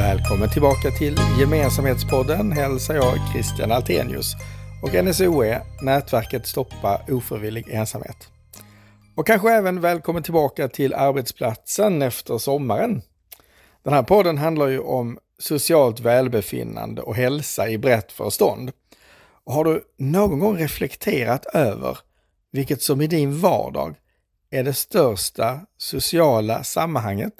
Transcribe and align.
Välkommen 0.00 0.50
tillbaka 0.50 0.90
till 0.90 1.16
Gemensamhetspodden 1.40 2.52
hälsar 2.52 2.94
jag 2.94 3.14
Christian 3.32 3.72
Altenius 3.72 4.34
och 4.82 5.04
NSOE, 5.04 5.62
nätverket 5.82 6.46
Stoppa 6.46 7.00
ofrivillig 7.08 7.68
ensamhet. 7.68 8.16
Och 9.16 9.26
kanske 9.26 9.52
även 9.52 9.80
välkommen 9.80 10.22
tillbaka 10.22 10.68
till 10.68 10.94
arbetsplatsen 10.94 12.02
efter 12.02 12.38
sommaren. 12.38 13.02
Den 13.82 13.92
här 13.92 14.02
podden 14.02 14.38
handlar 14.38 14.68
ju 14.68 14.78
om 14.78 15.18
socialt 15.38 16.00
välbefinnande 16.00 17.02
och 17.02 17.16
hälsa 17.16 17.68
i 17.68 17.78
brett 17.78 18.12
förstånd. 18.12 18.72
Och 19.44 19.52
har 19.52 19.64
du 19.64 19.82
någon 19.98 20.38
gång 20.38 20.58
reflekterat 20.58 21.46
över 21.46 21.98
vilket 22.52 22.82
som 22.82 23.00
i 23.00 23.06
din 23.06 23.38
vardag 23.38 23.94
är 24.50 24.64
det 24.64 24.74
största 24.74 25.60
sociala 25.78 26.62
sammanhanget? 26.62 27.34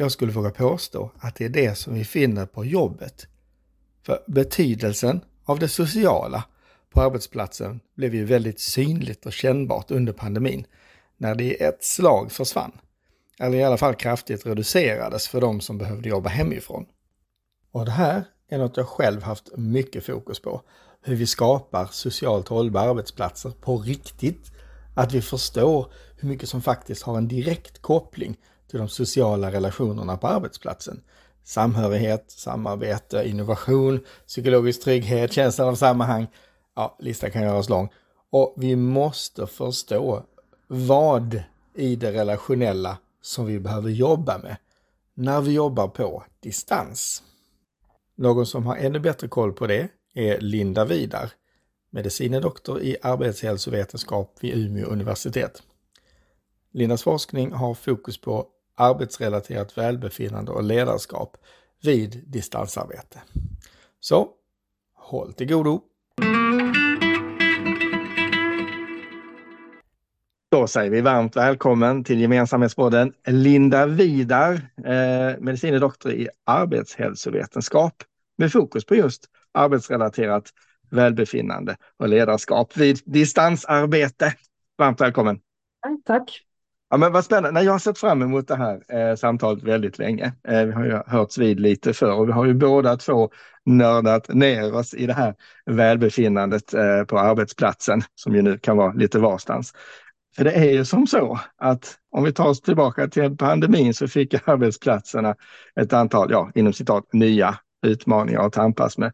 Jag 0.00 0.12
skulle 0.12 0.32
våga 0.32 0.50
påstå 0.50 1.10
att 1.18 1.34
det 1.34 1.44
är 1.44 1.48
det 1.48 1.74
som 1.74 1.94
vi 1.94 2.04
finner 2.04 2.46
på 2.46 2.64
jobbet. 2.64 3.26
För 4.02 4.24
betydelsen 4.26 5.20
av 5.44 5.58
det 5.58 5.68
sociala 5.68 6.44
på 6.90 7.00
arbetsplatsen 7.00 7.80
blev 7.94 8.14
ju 8.14 8.24
väldigt 8.24 8.60
synligt 8.60 9.26
och 9.26 9.32
kännbart 9.32 9.90
under 9.90 10.12
pandemin 10.12 10.66
när 11.16 11.34
det 11.34 11.44
i 11.44 11.62
ett 11.62 11.84
slag 11.84 12.32
försvann. 12.32 12.72
Eller 13.38 13.58
i 13.58 13.64
alla 13.64 13.76
fall 13.76 13.94
kraftigt 13.94 14.46
reducerades 14.46 15.28
för 15.28 15.40
de 15.40 15.60
som 15.60 15.78
behövde 15.78 16.08
jobba 16.08 16.28
hemifrån. 16.28 16.86
Och 17.72 17.84
det 17.84 17.90
här 17.90 18.24
är 18.48 18.58
något 18.58 18.76
jag 18.76 18.88
själv 18.88 19.22
haft 19.22 19.56
mycket 19.56 20.06
fokus 20.06 20.40
på. 20.40 20.62
Hur 21.02 21.16
vi 21.16 21.26
skapar 21.26 21.86
socialt 21.86 22.48
hållbara 22.48 22.90
arbetsplatser 22.90 23.50
på 23.50 23.78
riktigt. 23.78 24.52
Att 24.96 25.12
vi 25.12 25.22
förstår 25.22 25.92
hur 26.16 26.28
mycket 26.28 26.48
som 26.48 26.62
faktiskt 26.62 27.02
har 27.02 27.18
en 27.18 27.28
direkt 27.28 27.82
koppling 27.82 28.36
till 28.70 28.78
de 28.78 28.88
sociala 28.88 29.52
relationerna 29.52 30.16
på 30.16 30.26
arbetsplatsen. 30.26 31.00
Samhörighet, 31.44 32.24
samarbete, 32.30 33.28
innovation, 33.28 34.00
psykologisk 34.26 34.82
trygghet, 34.82 35.32
känslan 35.32 35.68
av 35.68 35.74
sammanhang. 35.74 36.26
Ja, 36.76 36.96
listan 36.98 37.30
kan 37.30 37.42
göras 37.42 37.68
lång. 37.68 37.88
Och 38.30 38.54
vi 38.56 38.76
måste 38.76 39.46
förstå 39.46 40.22
vad 40.66 41.42
i 41.74 41.96
det 41.96 42.12
relationella 42.12 42.98
som 43.22 43.46
vi 43.46 43.60
behöver 43.60 43.90
jobba 43.90 44.38
med 44.38 44.56
när 45.14 45.40
vi 45.40 45.52
jobbar 45.52 45.88
på 45.88 46.24
distans. 46.40 47.22
Någon 48.14 48.46
som 48.46 48.66
har 48.66 48.76
ännu 48.76 49.00
bättre 49.00 49.28
koll 49.28 49.52
på 49.52 49.66
det 49.66 49.88
är 50.14 50.40
Linda 50.40 50.84
Vidar, 50.84 51.30
medicine 51.90 52.40
doktor 52.40 52.80
i 52.80 52.96
arbetshälsovetenskap 53.02 54.36
vid 54.40 54.54
Umeå 54.54 54.86
universitet. 54.86 55.62
Lindas 56.72 57.02
forskning 57.02 57.52
har 57.52 57.74
fokus 57.74 58.20
på 58.20 58.46
arbetsrelaterat 58.78 59.78
välbefinnande 59.78 60.52
och 60.52 60.62
ledarskap 60.62 61.36
vid 61.82 62.24
distansarbete. 62.26 63.20
Så, 64.00 64.28
håll 64.94 65.32
till 65.32 65.48
godo! 65.48 65.80
Då 70.50 70.66
säger 70.66 70.90
vi 70.90 71.00
varmt 71.00 71.36
välkommen 71.36 72.04
till 72.04 72.20
Gemensamhetspodden 72.20 73.12
Linda 73.26 73.86
Vidar, 73.86 74.54
eh, 74.84 75.38
medicine 75.38 75.78
doktor 75.78 76.12
i 76.12 76.28
arbetshälsovetenskap 76.44 78.02
med 78.38 78.52
fokus 78.52 78.84
på 78.84 78.94
just 78.94 79.24
arbetsrelaterat 79.52 80.44
välbefinnande 80.90 81.76
och 81.96 82.08
ledarskap 82.08 82.76
vid 82.76 82.98
distansarbete. 83.04 84.34
Varmt 84.78 85.00
välkommen! 85.00 85.40
Tack! 86.04 86.47
Ja, 86.90 86.96
men 86.96 87.12
vad 87.12 87.24
spännande. 87.24 87.62
jag 87.62 87.72
har 87.72 87.78
sett 87.78 87.98
fram 87.98 88.22
emot 88.22 88.48
det 88.48 88.56
här 88.56 88.82
eh, 88.88 89.16
samtalet 89.16 89.62
väldigt 89.62 89.98
länge. 89.98 90.32
Eh, 90.48 90.64
vi 90.64 90.72
har 90.72 90.84
ju 90.84 91.02
hörts 91.06 91.38
vid 91.38 91.60
lite 91.60 91.92
förr 91.92 92.12
och 92.12 92.28
vi 92.28 92.32
har 92.32 92.46
ju 92.46 92.54
båda 92.54 92.96
två 92.96 93.30
nördat 93.64 94.28
ner 94.28 94.74
oss 94.74 94.94
i 94.94 95.06
det 95.06 95.12
här 95.12 95.34
välbefinnandet 95.66 96.74
eh, 96.74 97.04
på 97.04 97.18
arbetsplatsen 97.18 98.02
som 98.14 98.34
ju 98.34 98.42
nu 98.42 98.58
kan 98.58 98.76
vara 98.76 98.92
lite 98.92 99.18
varstans. 99.18 99.72
För 100.36 100.44
det 100.44 100.52
är 100.52 100.70
ju 100.70 100.84
som 100.84 101.06
så 101.06 101.40
att 101.56 101.98
om 102.10 102.24
vi 102.24 102.32
tar 102.32 102.48
oss 102.48 102.60
tillbaka 102.60 103.08
till 103.08 103.36
pandemin 103.36 103.94
så 103.94 104.08
fick 104.08 104.48
arbetsplatserna 104.48 105.36
ett 105.80 105.92
antal, 105.92 106.30
ja, 106.30 106.50
inom 106.54 106.72
citat, 106.72 107.12
nya 107.12 107.58
utmaningar 107.86 108.46
att 108.46 108.52
tampas 108.52 108.98
med. 108.98 109.12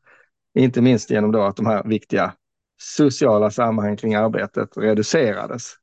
Inte 0.59 0.83
minst 0.83 1.11
genom 1.11 1.33
då 1.33 1.43
att 1.43 1.57
de 1.57 1.67
här 1.67 1.83
viktiga 1.85 2.33
sociala 2.81 3.51
sammanhang 3.51 3.97
kring 3.97 4.15
arbetet 4.15 4.77
reducerades. 4.77 5.75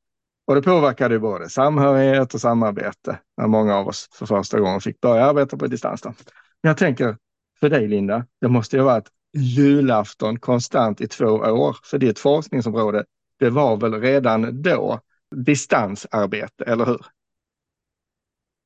Och 0.45 0.55
det 0.55 0.61
påverkade 0.61 1.19
både 1.19 1.49
samhörighet 1.49 2.33
och 2.33 2.41
samarbete 2.41 3.19
när 3.37 3.47
många 3.47 3.75
av 3.75 3.87
oss 3.87 4.09
för 4.13 4.25
första 4.25 4.59
gången 4.59 4.81
fick 4.81 5.01
börja 5.01 5.25
arbeta 5.25 5.57
på 5.57 5.67
distans. 5.67 6.01
Då. 6.01 6.13
Jag 6.61 6.77
tänker 6.77 7.17
för 7.59 7.69
dig 7.69 7.87
Linda, 7.87 8.25
det 8.41 8.47
måste 8.47 8.75
ju 8.75 8.81
ha 8.81 8.89
varit 8.93 9.09
julafton 9.33 10.39
konstant 10.39 11.01
i 11.01 11.07
två 11.07 11.25
år 11.25 11.77
för 11.83 11.97
ditt 11.97 12.19
forskningsområde. 12.19 13.05
Det 13.39 13.49
var 13.49 13.77
väl 13.77 14.01
redan 14.01 14.61
då 14.61 14.99
distansarbete, 15.35 16.63
eller 16.63 16.85
hur? 16.85 17.05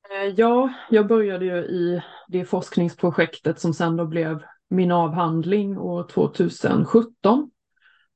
Eh, 0.09 0.33
ja, 0.37 0.73
jag 0.89 1.07
började 1.07 1.45
ju 1.45 1.57
i 1.57 2.01
det 2.27 2.45
forskningsprojektet 2.45 3.59
som 3.59 3.73
sen 3.73 3.97
då 3.97 4.05
blev 4.05 4.43
min 4.69 4.91
avhandling 4.91 5.77
år 5.77 6.07
2017. 6.07 7.51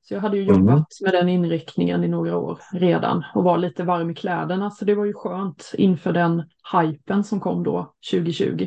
Så 0.02 0.14
jag 0.14 0.22
hade 0.22 0.38
ju 0.38 0.44
jobbat 0.44 0.68
mm. 0.68 0.86
med 1.02 1.14
den 1.14 1.30
inriktningen 1.30 2.04
i 2.04 2.08
några 2.08 2.38
år 2.38 2.60
redan 2.74 3.24
och 3.36 3.44
var 3.44 3.58
lite 3.58 3.84
varm 3.84 4.10
i 4.10 4.16
kläderna. 4.16 4.72
Så 4.72 4.86
det 4.86 4.96
var 4.96 5.06
ju 5.06 5.14
skönt 5.14 5.72
inför 5.74 6.14
den 6.14 6.44
hypen 6.74 7.24
som 7.24 7.40
kom 7.40 7.64
då 7.64 7.94
2020. 8.12 8.66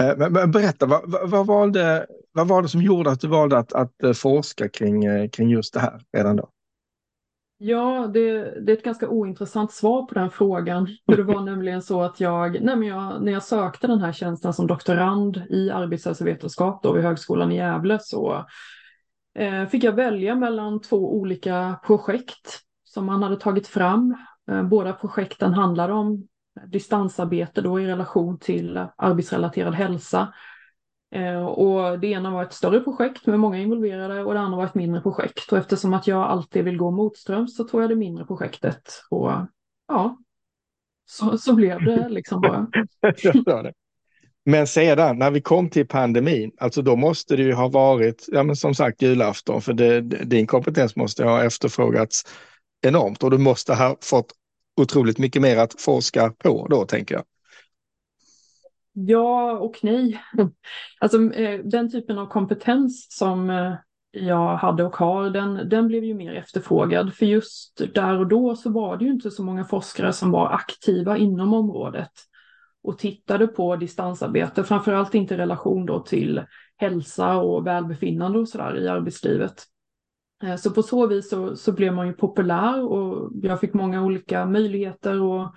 Eh, 0.00 0.30
men 0.30 0.50
berätta, 0.50 0.86
vad, 0.86 1.30
vad, 1.30 1.46
var 1.46 1.66
det, 1.66 2.06
vad 2.32 2.48
var 2.48 2.62
det 2.62 2.68
som 2.68 2.82
gjorde 2.82 3.10
att 3.10 3.20
du 3.20 3.28
valde 3.28 3.58
att, 3.58 3.72
att 3.72 4.02
eh, 4.02 4.12
forska 4.12 4.68
kring, 4.68 5.28
kring 5.30 5.50
just 5.50 5.74
det 5.74 5.80
här 5.80 6.00
redan 6.12 6.36
då? 6.36 6.48
Ja, 7.60 8.10
det, 8.14 8.30
det, 8.60 8.72
är 8.72 8.76
ett 8.76 8.84
ganska 8.84 9.08
ointressant 9.08 9.72
svar 9.72 10.06
på 10.06 10.14
den 10.14 10.30
frågan. 10.30 10.88
För 11.06 11.16
det 11.16 11.22
var 11.22 11.40
nämligen 11.40 11.82
så 11.82 12.02
att 12.02 12.20
jag, 12.20 12.62
nej 12.62 12.76
men 12.76 12.88
jag, 12.88 13.22
när 13.22 13.32
jag 13.32 13.42
sökte 13.42 13.86
den 13.86 14.00
här 14.00 14.12
tjänsten 14.12 14.52
som 14.52 14.66
doktorand 14.66 15.42
i 15.50 15.70
arbetshälsovetenskap 15.70 16.82
då 16.82 16.92
vid 16.92 17.04
Högskolan 17.04 17.52
i 17.52 17.56
Gävle 17.56 17.98
så 18.00 18.32
eh, 18.32 18.44
Eh, 19.38 19.66
fick 19.66 19.84
jag 19.84 19.92
välja 19.92 20.34
mellan 20.34 20.80
två 20.80 21.14
olika 21.14 21.80
projekt 21.86 22.60
som 22.84 23.06
man 23.06 23.22
hade 23.22 23.36
tagit 23.36 23.66
fram. 23.66 24.16
Eh, 24.50 24.62
båda 24.62 24.92
projekten 24.92 25.54
handlade 25.54 25.92
om 25.92 26.28
distansarbete 26.66 27.60
då 27.60 27.80
i 27.80 27.86
relation 27.86 28.38
till 28.38 28.86
arbetsrelaterad 28.96 29.74
hälsa. 29.74 30.34
Eh, 31.14 31.46
och 31.46 32.00
det 32.00 32.06
ena 32.06 32.30
var 32.30 32.42
ett 32.42 32.52
större 32.52 32.80
projekt 32.80 33.26
med 33.26 33.40
många 33.40 33.58
involverade 33.58 34.24
och 34.24 34.34
det 34.34 34.40
andra 34.40 34.56
var 34.56 34.64
ett 34.64 34.74
mindre 34.74 35.00
projekt. 35.00 35.52
Och 35.52 35.58
eftersom 35.58 35.94
att 35.94 36.06
jag 36.06 36.22
alltid 36.22 36.64
vill 36.64 36.76
gå 36.76 36.90
motströms 36.90 37.56
så 37.56 37.64
tog 37.64 37.82
jag 37.82 37.90
det 37.90 37.96
mindre 37.96 38.24
projektet. 38.24 39.02
Och 39.10 39.32
ja, 39.88 40.18
så, 41.04 41.38
så 41.38 41.54
blev 41.54 41.84
det 41.84 42.08
liksom 42.08 42.40
bara. 42.40 42.66
Men 44.48 44.66
sedan 44.66 45.18
när 45.18 45.30
vi 45.30 45.40
kom 45.40 45.70
till 45.70 45.86
pandemin, 45.86 46.50
alltså 46.58 46.82
då 46.82 46.96
måste 46.96 47.36
det 47.36 47.42
ju 47.42 47.52
ha 47.52 47.68
varit, 47.68 48.26
ja 48.28 48.42
men 48.42 48.56
som 48.56 48.74
sagt 48.74 49.02
julafton, 49.02 49.62
för 49.62 49.72
det, 49.72 50.00
din 50.00 50.46
kompetens 50.46 50.96
måste 50.96 51.24
ha 51.24 51.44
efterfrågats 51.44 52.24
enormt 52.86 53.22
och 53.22 53.30
du 53.30 53.38
måste 53.38 53.74
ha 53.74 53.96
fått 54.00 54.32
otroligt 54.80 55.18
mycket 55.18 55.42
mer 55.42 55.56
att 55.56 55.80
forska 55.80 56.32
på 56.38 56.66
då 56.70 56.84
tänker 56.84 57.14
jag. 57.14 57.24
Ja 58.92 59.58
och 59.58 59.78
nej. 59.82 60.22
Alltså 61.00 61.32
eh, 61.32 61.60
den 61.64 61.90
typen 61.90 62.18
av 62.18 62.26
kompetens 62.26 63.06
som 63.10 63.50
eh, 63.50 63.74
jag 64.10 64.56
hade 64.56 64.84
och 64.84 64.96
har, 64.96 65.30
den, 65.30 65.68
den 65.68 65.88
blev 65.88 66.04
ju 66.04 66.14
mer 66.14 66.34
efterfrågad. 66.34 67.14
För 67.14 67.26
just 67.26 67.80
där 67.94 68.18
och 68.18 68.26
då 68.28 68.56
så 68.56 68.70
var 68.70 68.96
det 68.96 69.04
ju 69.04 69.10
inte 69.10 69.30
så 69.30 69.42
många 69.42 69.64
forskare 69.64 70.12
som 70.12 70.30
var 70.30 70.50
aktiva 70.52 71.16
inom 71.16 71.54
området 71.54 72.12
och 72.88 72.98
tittade 72.98 73.46
på 73.46 73.76
distansarbete, 73.76 74.64
framförallt 74.64 75.14
inte 75.14 75.34
i 75.34 75.38
relation 75.38 75.86
då 75.86 76.00
till 76.00 76.42
hälsa 76.76 77.36
och 77.36 77.66
välbefinnande 77.66 78.38
och 78.38 78.48
sådär 78.48 78.76
i 78.76 78.88
arbetslivet. 78.88 79.64
Eh, 80.42 80.56
så 80.56 80.70
på 80.70 80.82
så 80.82 81.06
vis 81.06 81.30
så, 81.30 81.56
så 81.56 81.72
blev 81.72 81.94
man 81.94 82.06
ju 82.06 82.12
populär 82.12 82.84
och 82.84 83.30
jag 83.42 83.60
fick 83.60 83.74
många 83.74 84.04
olika 84.04 84.46
möjligheter 84.46 85.20
och 85.22 85.54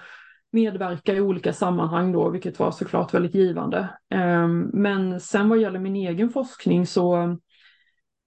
medverka 0.51 1.13
i 1.13 1.21
olika 1.21 1.53
sammanhang 1.53 2.11
då, 2.11 2.29
vilket 2.29 2.59
var 2.59 2.71
såklart 2.71 3.13
väldigt 3.13 3.35
givande. 3.35 3.89
Ehm, 4.09 4.69
men 4.73 5.19
sen 5.19 5.49
vad 5.49 5.59
gäller 5.59 5.79
min 5.79 5.95
egen 5.95 6.29
forskning 6.29 6.87
så 6.87 7.37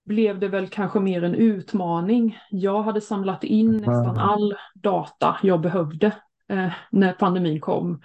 blev 0.06 0.38
det 0.38 0.48
väl 0.48 0.68
kanske 0.68 1.00
mer 1.00 1.24
en 1.24 1.34
utmaning. 1.34 2.38
Jag 2.50 2.82
hade 2.82 3.00
samlat 3.00 3.44
in 3.44 3.76
nästan 3.76 4.18
all 4.18 4.54
data 4.74 5.36
jag 5.42 5.60
behövde 5.60 6.06
eh, 6.48 6.72
när 6.90 7.12
pandemin 7.12 7.60
kom. 7.60 8.00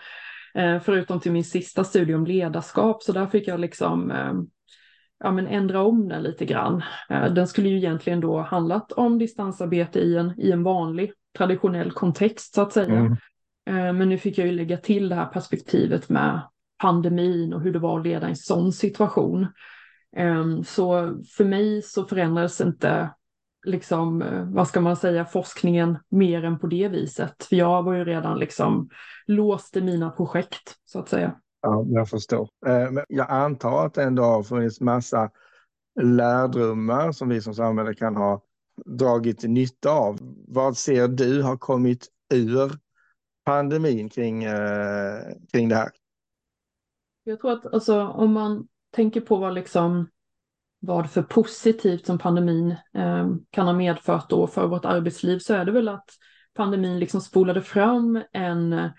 Eh, 0.60 0.80
förutom 0.80 1.20
till 1.20 1.32
min 1.32 1.44
sista 1.44 1.84
studie 1.84 2.14
om 2.14 2.26
ledarskap, 2.26 3.04
så 3.04 3.12
där 3.12 3.28
fick 3.28 3.48
jag 3.48 3.60
liksom 3.60 4.12
eh, 4.12 4.34
ja, 5.20 5.32
men 5.32 5.48
ändra 5.48 5.82
om 5.82 6.08
den 6.08 6.24
lite 6.24 6.46
grann. 6.46 6.84
Den 7.10 7.48
skulle 7.48 7.70
ju 7.70 7.78
egentligen 7.78 8.20
då 8.20 8.42
handlat 8.42 8.92
om 8.92 9.20
distansarbete 9.20 10.00
i 10.00 10.18
en, 10.18 10.34
i 10.38 10.52
en 10.52 10.64
vanlig 10.64 11.12
traditionell 11.38 11.92
kontext 11.92 12.54
så 12.54 12.62
att 12.62 12.74
säga. 12.74 13.00
Mm. 13.00 13.12
Eh, 13.70 13.94
men 13.94 14.10
nu 14.10 14.18
fick 14.18 14.38
jag 14.38 14.48
ju 14.48 14.54
lägga 14.54 14.78
till 14.78 15.10
det 15.10 15.16
här 15.16 15.26
perspektivet 15.26 16.10
med 16.10 16.42
pandemin 16.82 17.54
och 17.54 17.62
hur 17.62 17.74
det 17.74 17.80
var 17.80 18.00
att 18.00 18.06
leda 18.06 18.28
en 18.28 18.36
sån 18.36 18.74
situation. 18.74 19.48
Så 20.66 21.18
för 21.38 21.46
mig 21.46 21.82
så 21.82 22.06
förändrades 22.06 22.62
inte 22.62 23.10
liksom, 23.66 24.22
eh, 24.22 24.44
vad 24.44 24.68
ska 24.68 24.82
man 24.82 24.96
säga, 24.96 25.26
forskningen 25.26 25.98
mer 26.10 26.44
än 26.44 26.60
på 26.60 26.68
det 26.68 26.88
viset. 26.88 27.44
För 27.44 27.56
jag 27.56 27.84
var 27.84 27.94
ju 27.94 28.06
redan 28.06 28.40
liksom 28.40 28.90
låst 29.26 29.78
i 29.78 29.82
mina 29.82 30.10
projekt 30.10 30.76
så 30.86 31.00
att 31.00 31.10
säga. 31.10 31.36
Ja, 31.62 31.86
jag 31.88 32.10
förstår. 32.10 32.50
Eh, 32.68 32.92
men 32.92 33.06
jag 33.10 33.30
antar 33.30 33.86
att 33.86 33.94
det 33.94 34.04
ändå 34.04 34.24
har 34.24 34.44
funnits 34.44 34.82
massa 34.82 35.32
lärdomar 36.02 37.12
som 37.12 37.30
vi 37.30 37.42
som 37.42 37.54
samhälle 37.54 37.94
kan 37.94 38.16
ha 38.16 38.42
dragit 38.86 39.44
nytta 39.44 39.92
av. 39.92 40.18
Vad 40.48 40.78
ser 40.78 41.08
du 41.08 41.42
har 41.42 41.58
kommit 41.58 42.08
ur 42.34 42.72
pandemin 43.46 44.10
kring, 44.10 44.44
eh, 44.44 45.22
kring 45.52 45.70
det 45.70 45.76
här? 45.76 45.90
Jag 47.24 47.40
tror 47.40 47.52
att 47.52 47.74
alltså, 47.74 48.08
om 48.08 48.34
man 48.34 48.68
tänker 48.92 49.22
på 49.22 49.36
vad, 49.36 49.54
liksom, 49.54 50.08
vad 50.80 51.10
för 51.10 51.22
positivt 51.22 52.06
som 52.06 52.18
pandemin 52.18 52.72
eh, 52.94 53.28
kan 53.50 53.66
ha 53.66 53.74
medfört 53.74 54.30
då 54.30 54.48
för 54.48 54.68
vårt 54.68 54.86
arbetsliv 54.86 55.40
så 55.40 55.54
är 55.54 55.66
det 55.66 55.72
väl 55.72 55.88
att 55.88 56.10
pandemin 56.54 57.00
liksom 57.00 57.22
spolade 57.22 57.62
fram 57.62 58.24
en 58.32 58.74
eh, 58.74 58.90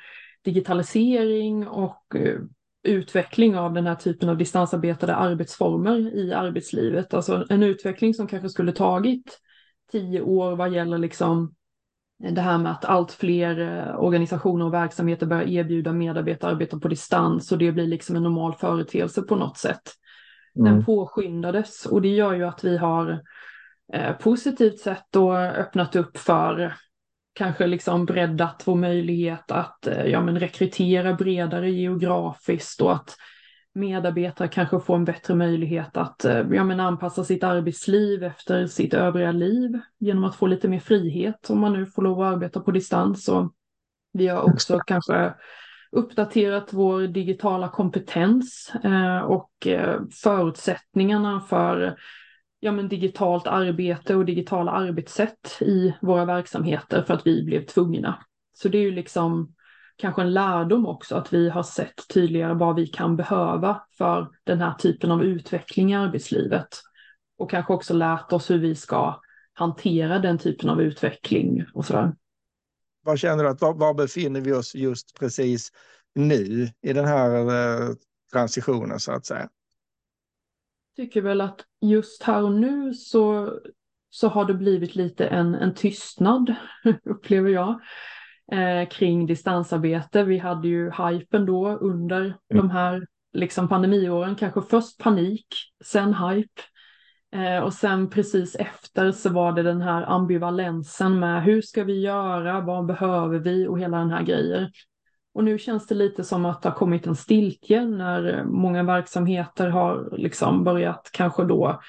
digitalisering 0.45 1.69
och 1.69 2.17
eh, 2.17 2.41
utveckling 2.83 3.57
av 3.57 3.73
den 3.73 3.87
här 3.87 3.95
typen 3.95 4.29
av 4.29 4.37
distansarbetade 4.37 5.15
arbetsformer 5.15 6.15
i 6.15 6.33
arbetslivet. 6.33 7.15
Alltså 7.15 7.47
en 7.49 7.63
utveckling 7.63 8.15
som 8.15 8.27
kanske 8.27 8.49
skulle 8.49 8.73
tagit 8.73 9.41
tio 9.93 10.21
år 10.21 10.57
vad 10.57 10.73
gäller 10.73 10.99
liksom 10.99 11.55
eh, 12.25 12.33
det 12.33 12.41
här 12.41 12.59
med 12.59 12.73
att 12.73 12.85
allt 12.85 13.13
fler 13.13 13.61
eh, 13.61 14.01
organisationer 14.01 14.65
och 14.65 14.75
verksamheter 14.75 15.27
börjar 15.27 15.49
erbjuda 15.49 15.93
medarbetare 15.93 16.51
arbeta 16.51 16.79
på 16.79 16.89
distans 16.89 17.53
och 17.53 17.59
det 17.59 17.73
blir 17.73 17.87
liksom 17.87 18.17
en 18.17 18.23
normal 18.23 18.55
företeelse 18.55 19.23
på 19.23 19.37
något 19.37 19.59
sätt. 19.59 20.00
Den 20.55 20.67
mm. 20.67 20.85
påskyndades 20.85 21.87
och 21.87 22.03
det 22.03 22.09
gör 22.09 22.35
ju 22.35 22.45
att 22.45 22.65
vi 22.65 22.77
har 22.77 23.21
eh, 23.93 24.13
positivt 24.13 24.79
sett 24.79 25.05
då 25.11 25.37
öppnat 25.37 25.97
upp 25.97 26.17
för 26.17 26.75
kanske 27.33 27.67
liksom 27.67 28.07
breddat 28.07 28.63
vår 28.65 28.77
möjlighet 28.77 29.51
att 29.51 29.87
eh, 29.87 30.05
ja, 30.07 30.21
men 30.21 30.39
rekrytera 30.39 31.15
bredare 31.15 31.71
geografiskt 31.71 32.81
och 32.81 32.93
att 32.93 33.17
medarbetare 33.75 34.49
kanske 34.49 34.81
får 34.81 34.97
en 34.97 35.05
bättre 35.05 35.35
möjlighet 35.35 35.97
att 35.97 36.25
eh, 36.25 36.47
ja, 36.51 36.65
men 36.65 36.81
anpassa 36.81 37.25
sitt 37.25 37.45
arbetsliv 37.45 38.25
efter 38.25 38.67
sitt 38.67 38.95
övriga 38.95 39.33
liv 39.33 39.79
genom 39.99 40.25
att 40.25 40.37
få 40.37 40.47
lite 40.47 40.69
mer 40.69 40.81
frihet 40.81 41.51
om 41.51 41.61
man 41.61 41.73
nu 41.73 41.87
får 41.87 42.03
lov 42.03 42.23
att 42.23 42.35
arbeta 42.35 42.61
på 42.61 42.71
distans. 42.71 43.29
Och 43.29 43.53
vi 44.13 44.29
har 44.29 44.43
också 44.43 44.79
kanske 44.79 45.35
uppdaterat 45.93 46.73
vår 46.73 47.01
digitala 47.01 47.69
kompetens 47.69 48.73
eh, 48.85 49.19
och 49.19 49.67
eh, 49.67 50.01
förutsättningarna 50.23 51.41
för 51.41 51.97
ja, 52.61 52.73
men 52.73 52.89
digitalt 52.89 53.47
arbete 53.47 54.17
och 54.17 54.25
digitala 54.25 54.73
arbetssätt 54.73 55.59
i 55.61 55.95
våra 56.01 56.25
verksamheter 56.25 57.03
för 57.03 57.15
att 57.15 57.27
vi 57.27 57.43
blev 57.45 57.65
tvungna. 57.65 58.25
Så 58.53 58.69
det 58.69 58.79
är 58.79 58.83
ju 58.83 58.91
liksom 58.91 59.55
kanske 59.97 60.23
en 60.23 60.33
lärdom 60.33 60.87
också 60.87 61.17
att 61.17 61.33
vi 61.33 61.49
har 61.49 61.63
sett 61.63 62.09
tydligare 62.15 62.55
vad 62.55 62.77
vi 62.77 62.87
kan 62.87 63.17
behöva 63.17 63.83
för 63.99 64.29
den 64.45 64.61
här 64.61 64.75
typen 64.75 65.11
av 65.11 65.25
utveckling 65.25 65.93
i 65.93 65.97
arbetslivet. 65.97 66.69
Och 67.39 67.51
kanske 67.51 67.73
också 67.73 67.95
lärt 67.95 68.33
oss 68.33 68.51
hur 68.51 68.59
vi 68.59 68.75
ska 68.75 69.21
hantera 69.53 70.19
den 70.19 70.39
typen 70.39 70.71
av 70.71 70.83
utveckling 70.83 71.65
och 71.75 71.85
sådär. 71.85 72.13
Vad 73.03 73.19
känner 73.19 73.45
du 73.45 73.51
att 73.51 73.61
var, 73.61 73.75
var 73.75 73.95
befinner 73.95 74.41
vi 74.41 74.53
oss 74.53 74.75
just 74.75 75.19
precis 75.19 75.73
nu 76.15 76.69
i 76.83 76.93
den 76.93 77.05
här 77.05 77.49
eh, 77.49 77.95
transitionen 78.33 79.01
så 79.01 79.13
att 79.13 79.27
säga? 79.27 79.49
Jag 80.95 81.07
tycker 81.07 81.23
väl 81.23 81.41
att 81.41 81.61
just 81.81 82.23
här 82.23 82.43
och 82.43 82.53
nu 82.53 82.95
så, 82.95 83.55
så 84.11 84.29
har 84.29 84.45
det 84.45 84.55
blivit 84.55 84.95
lite 84.95 85.27
en, 85.27 85.55
en 85.55 85.75
tystnad, 85.75 86.55
upplever 87.05 87.51
jag 87.51 87.81
eh, 88.53 88.89
kring 88.89 89.27
distansarbete. 89.27 90.23
Vi 90.23 90.39
hade 90.39 90.69
ju 90.69 90.91
hypen 90.91 91.47
då 91.47 91.69
under 91.69 92.21
mm. 92.21 92.37
de 92.49 92.71
här 92.71 93.07
liksom 93.33 93.69
pandemiåren, 93.69 94.37
kanske 94.37 94.63
först 94.63 94.99
panik, 94.99 95.47
sen 95.85 96.15
hype. 96.15 96.63
Eh, 97.33 97.59
och 97.59 97.73
sen 97.73 98.11
precis 98.11 98.55
efter 98.55 99.13
så 99.13 99.31
var 99.31 99.53
det 99.53 99.63
den 99.63 99.81
här 99.81 100.03
ambivalensen 100.03 101.19
med 101.19 101.43
hur 101.43 101.63
ska 101.63 101.85
vi 101.85 102.01
göra, 102.01 102.61
vad 102.61 102.87
behöver 102.87 103.39
vi 103.39 103.67
och 103.67 103.81
hela 103.81 103.99
den 103.99 104.11
här 104.11 104.23
grejen. 104.23 104.71
Och 105.35 105.45
nu 105.45 105.59
känns 105.59 105.87
det 105.87 105.95
lite 105.95 106.25
som 106.25 106.45
att 106.45 106.63
det 106.63 106.69
har 106.69 106.77
kommit 106.77 107.07
en 107.07 107.17
stiltje 107.17 107.85
när 107.85 108.45
många 108.45 108.83
verksamheter 108.83 109.69
har 109.69 110.17
liksom 110.17 110.65
börjat 110.65 111.11
kanske 111.13 111.45
då 111.45 111.81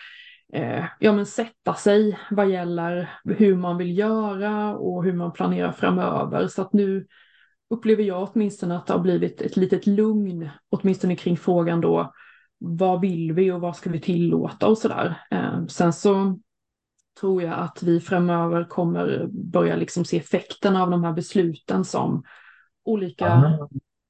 eh, 0.53 0.85
ja, 0.99 1.11
men 1.11 1.25
sätta 1.25 1.73
sig 1.73 2.19
vad 2.29 2.49
gäller 2.49 3.09
hur 3.23 3.55
man 3.55 3.77
vill 3.77 3.97
göra 3.97 4.75
och 4.75 5.03
hur 5.03 5.13
man 5.13 5.31
planerar 5.31 5.71
framöver. 5.71 6.47
Så 6.47 6.61
att 6.61 6.73
nu 6.73 7.05
upplever 7.69 8.03
jag 8.03 8.29
åtminstone 8.31 8.77
att 8.77 8.87
det 8.87 8.93
har 8.93 8.99
blivit 8.99 9.41
ett 9.41 9.57
litet 9.57 9.87
lugn, 9.87 10.49
åtminstone 10.69 11.15
kring 11.15 11.37
frågan 11.37 11.81
då, 11.81 12.13
vad 12.61 13.01
vill 13.01 13.33
vi 13.33 13.51
och 13.51 13.61
vad 13.61 13.75
ska 13.75 13.89
vi 13.89 13.99
tillåta 13.99 14.67
och 14.67 14.77
sådär. 14.77 15.21
Eh, 15.31 15.65
sen 15.65 15.93
så 15.93 16.39
tror 17.19 17.43
jag 17.43 17.59
att 17.59 17.83
vi 17.83 17.99
framöver 17.99 18.63
kommer 18.63 19.27
börja 19.31 19.75
liksom 19.75 20.05
se 20.05 20.17
effekterna 20.17 20.83
av 20.83 20.89
de 20.89 21.03
här 21.03 21.13
besluten 21.13 21.85
som 21.85 22.23
olika 22.85 23.57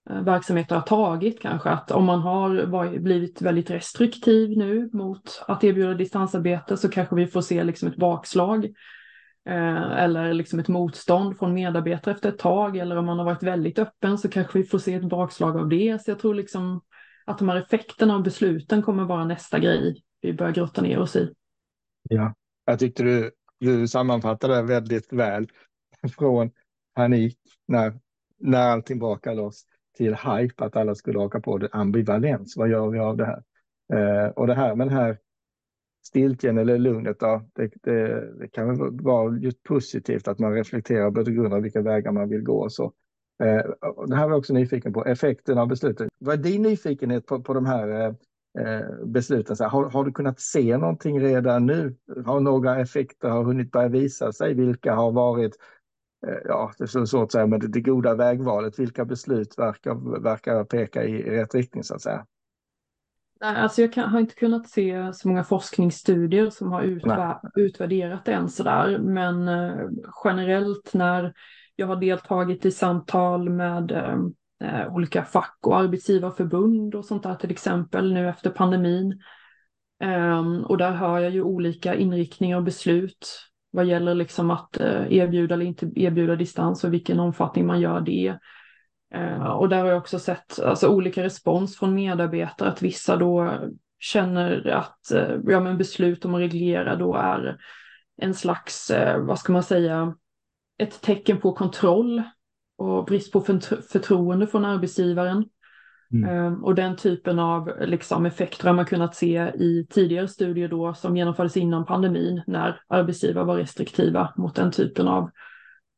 Eh, 0.10 0.22
verksamheter 0.22 0.76
har 0.76 0.82
tagit 0.82 1.42
kanske. 1.42 1.70
Att 1.70 1.92
om 1.92 2.06
man 2.06 2.20
har 2.20 3.00
blivit 3.00 3.42
väldigt 3.42 3.70
restriktiv 3.70 4.58
nu 4.58 4.90
mot 4.94 5.44
att 5.48 5.64
erbjuda 5.64 5.94
distansarbete 5.94 6.78
så 6.78 6.90
kanske 6.90 7.16
vi 7.16 7.28
får 7.28 7.42
se 7.42 7.64
liksom 7.64 7.88
ett 7.88 7.98
bakslag. 7.98 8.66
Eh, 9.46 9.92
eller 9.92 10.34
liksom 10.34 10.60
ett 10.60 10.68
motstånd 10.68 11.38
från 11.38 11.54
medarbetare 11.54 12.14
efter 12.14 12.30
ett 12.30 12.40
tag. 12.40 12.78
Eller 12.78 12.96
om 12.96 13.06
man 13.06 13.18
har 13.18 13.26
varit 13.26 13.44
väldigt 13.44 13.80
öppen 13.80 14.18
så 14.18 14.30
kanske 14.30 14.60
vi 14.60 14.66
får 14.66 14.80
se 14.80 14.94
ett 14.94 15.10
bakslag 15.10 15.58
av 15.58 15.70
det. 15.70 16.02
Så 16.02 16.12
jag 16.12 16.20
tror 16.20 16.36
liksom 16.36 16.82
att 17.26 17.38
de 17.38 17.50
här 17.50 17.58
effekterna 17.58 18.16
av 18.16 18.24
besluten 18.24 18.82
kommer 18.82 19.04
vara 19.04 19.26
nästa 19.26 19.60
grej 19.60 20.04
vi 20.22 20.34
börjar 20.34 20.52
grotta 20.52 20.82
ner 20.82 21.00
oss 21.00 21.16
i. 21.16 21.34
Ja, 22.10 22.34
jag 22.66 22.80
tyckte 22.80 23.04
du, 23.04 23.32
du 23.60 23.88
sammanfattade 23.88 24.62
väldigt 24.62 25.14
väl. 25.14 25.48
Från 26.18 26.52
panik 26.96 27.38
när, 27.68 28.00
när 28.40 28.70
allting 28.70 29.00
brakar 29.00 29.36
loss 29.36 29.66
till 29.98 30.16
hype, 30.16 30.66
att 30.66 30.76
alla 30.76 30.96
skulle 30.96 31.20
haka 31.20 31.40
på 31.40 31.58
det. 31.58 31.70
Ambivalens, 31.72 32.58
vad 32.58 32.70
gör 32.70 32.90
vi 32.90 33.00
av 33.00 33.18
det 33.18 33.26
här? 33.26 33.44
Eh, 33.94 34.30
och 34.30 34.48
det 34.48 34.56
här 34.56 34.76
med 34.76 34.88
den 34.88 34.98
här 34.98 35.18
stiltjen 36.04 36.58
eller 36.58 36.78
lugnet, 36.78 37.20
då, 37.20 37.46
det, 37.54 37.72
det, 37.84 38.32
det 38.40 38.48
kan 38.48 38.98
vara 38.98 39.38
just 39.38 39.64
positivt 39.64 40.28
att 40.28 40.40
man 40.40 40.54
reflekterar 40.54 41.06
och 41.06 41.14
begrundar 41.14 41.60
vilka 41.60 41.82
vägar 41.82 42.12
man 42.12 42.30
vill 42.30 42.42
gå. 42.42 42.62
Och 42.64 42.74
så. 42.74 42.94
Eh, 43.44 43.72
det 44.08 44.16
här 44.16 44.24
var 44.24 44.32
jag 44.32 44.38
också 44.38 44.54
nyfiken 44.54 44.94
på, 44.94 45.06
effekten 45.06 45.58
av 45.58 45.68
beslutet. 45.68 46.10
Vad 46.20 46.34
är 46.34 46.44
din 46.44 46.62
nyfikenhet 46.62 47.26
på, 47.26 47.42
på 47.42 47.54
de 47.54 47.66
här 47.66 47.90
eh, 47.90 48.14
eh 48.66 49.06
besluten? 49.06 49.56
Så 49.56 49.64
här, 49.64 49.72
har, 49.72 49.90
har, 49.90 50.06
du 50.06 50.12
kunnat 50.12 50.40
se 50.40 50.78
någonting 50.78 51.20
redan 51.20 51.66
nu? 51.66 51.96
Har 52.26 52.40
några 52.40 52.80
effekter 52.80 53.30
har 53.30 53.44
hunnit 53.44 53.72
börja 53.72 53.88
visa 53.88 54.32
sig? 54.32 54.54
Vilka 54.54 54.94
har 54.94 55.12
varit 55.12 55.58
ja, 56.44 56.72
det 56.78 56.84
är 56.84 56.88
så 56.88 57.06
svårt 57.06 57.24
att 57.24 57.32
säga, 57.32 57.48
men 57.48 57.60
det, 57.60 57.68
det 57.68 57.82
goda 57.82 58.16
vägvalet, 58.16 58.80
vilka 58.80 59.06
beslut 59.06 59.60
verkar, 59.60 60.22
verkar 60.22 60.64
peka 60.64 61.04
i, 61.04 61.12
i 61.12 61.30
rätt 61.30 61.56
riktning 61.56 61.84
så 61.84 61.96
att 61.96 62.02
säga? 62.02 62.26
Alltså 63.44 63.82
jag 63.82 63.94
kan, 63.94 64.10
har 64.10 64.20
inte 64.20 64.36
kunnat 64.36 64.70
se 64.70 65.14
så 65.14 65.28
många 65.28 65.44
forskningsstudier 65.44 66.50
som 66.50 66.72
har 66.72 66.82
utva 66.82 67.42
utvärderat 67.56 68.26
det 68.26 68.34
än 68.34 68.50
sådär, 68.50 68.98
men 68.98 69.48
eh, 69.48 69.90
generellt 70.26 70.94
när 70.94 71.34
jag 71.82 71.88
har 71.88 71.96
deltagit 71.96 72.66
i 72.66 72.72
samtal 72.72 73.50
med 73.50 73.92
eh, 73.92 74.18
eh, 74.64 74.94
olika 74.94 75.24
fack 75.24 75.58
och 75.62 75.78
arbetsgivarförbund 75.78 76.96
och 76.96 77.06
sånt 77.06 77.24
där 77.24 77.36
till 77.36 77.52
exempel 77.52 78.14
nu 78.14 78.30
efter 78.30 78.50
pandemin. 78.50 79.22
Eh, 80.04 80.62
och 80.66 80.78
där 80.78 80.92
hör 80.92 81.20
jag 81.20 81.32
ju 81.32 81.42
olika 81.42 81.96
inriktningar 81.96 82.58
och 82.58 82.64
beslut 82.64 83.28
vad 83.72 83.86
gäller 83.86 84.16
liksom 84.16 84.52
att 84.52 84.80
eh, 84.80 85.14
erbjuda 85.14 85.56
eller 85.56 85.66
inte 85.66 85.92
erbjuda 85.96 86.36
distans 86.36 86.84
och 86.84 86.94
vilken 86.94 87.20
omfattning 87.20 87.66
man 87.66 87.82
gör 87.82 88.02
det. 88.02 88.38
Eh, 89.14 89.44
och 89.44 89.70
där 89.70 89.80
har 89.80 89.88
jag 89.88 89.98
också 89.98 90.20
sett 90.20 90.60
alltså, 90.60 90.88
olika 90.88 91.24
respons 91.24 91.78
från 91.78 91.94
medarbetare, 91.94 92.70
att 92.70 92.82
vissa 92.82 93.16
då 93.16 93.60
känner 94.00 94.68
att 94.68 95.12
eh, 95.12 95.36
ja, 95.48 95.60
men 95.60 95.78
beslut 95.78 96.26
om 96.26 96.36
att 96.36 96.42
reglera 96.42 96.96
då 96.96 97.16
är 97.16 97.58
en 98.22 98.34
slags, 98.34 98.92
vad 99.18 99.40
ska 99.40 99.54
man 99.54 99.64
säga, 99.64 100.16
ett 100.82 101.02
tecken 101.02 101.40
på 101.40 101.54
kontroll 101.54 102.24
och 102.78 103.06
brist 103.06 103.34
på 103.34 103.42
förtroende 103.92 104.48
från 104.48 104.66
arbetsgivaren. 104.66 105.46
Mm. 106.14 106.30
Ehm, 106.30 106.64
och 106.64 106.76
den 106.76 106.96
typen 106.96 107.40
av 107.40 107.72
liksom, 107.82 108.26
effekter 108.26 108.68
har 108.68 108.74
man 108.74 108.86
kunnat 108.86 109.16
se 109.16 109.38
i 109.56 109.88
tidigare 109.90 110.28
studier 110.28 110.68
då 110.68 110.94
som 110.94 111.18
genomfördes 111.18 111.58
innan 111.58 111.86
pandemin 111.86 112.42
när 112.48 112.82
arbetsgivare 112.88 113.46
var 113.46 113.58
restriktiva 113.58 114.34
mot 114.38 114.56
den 114.56 114.72
typen 114.72 115.08
av 115.08 115.30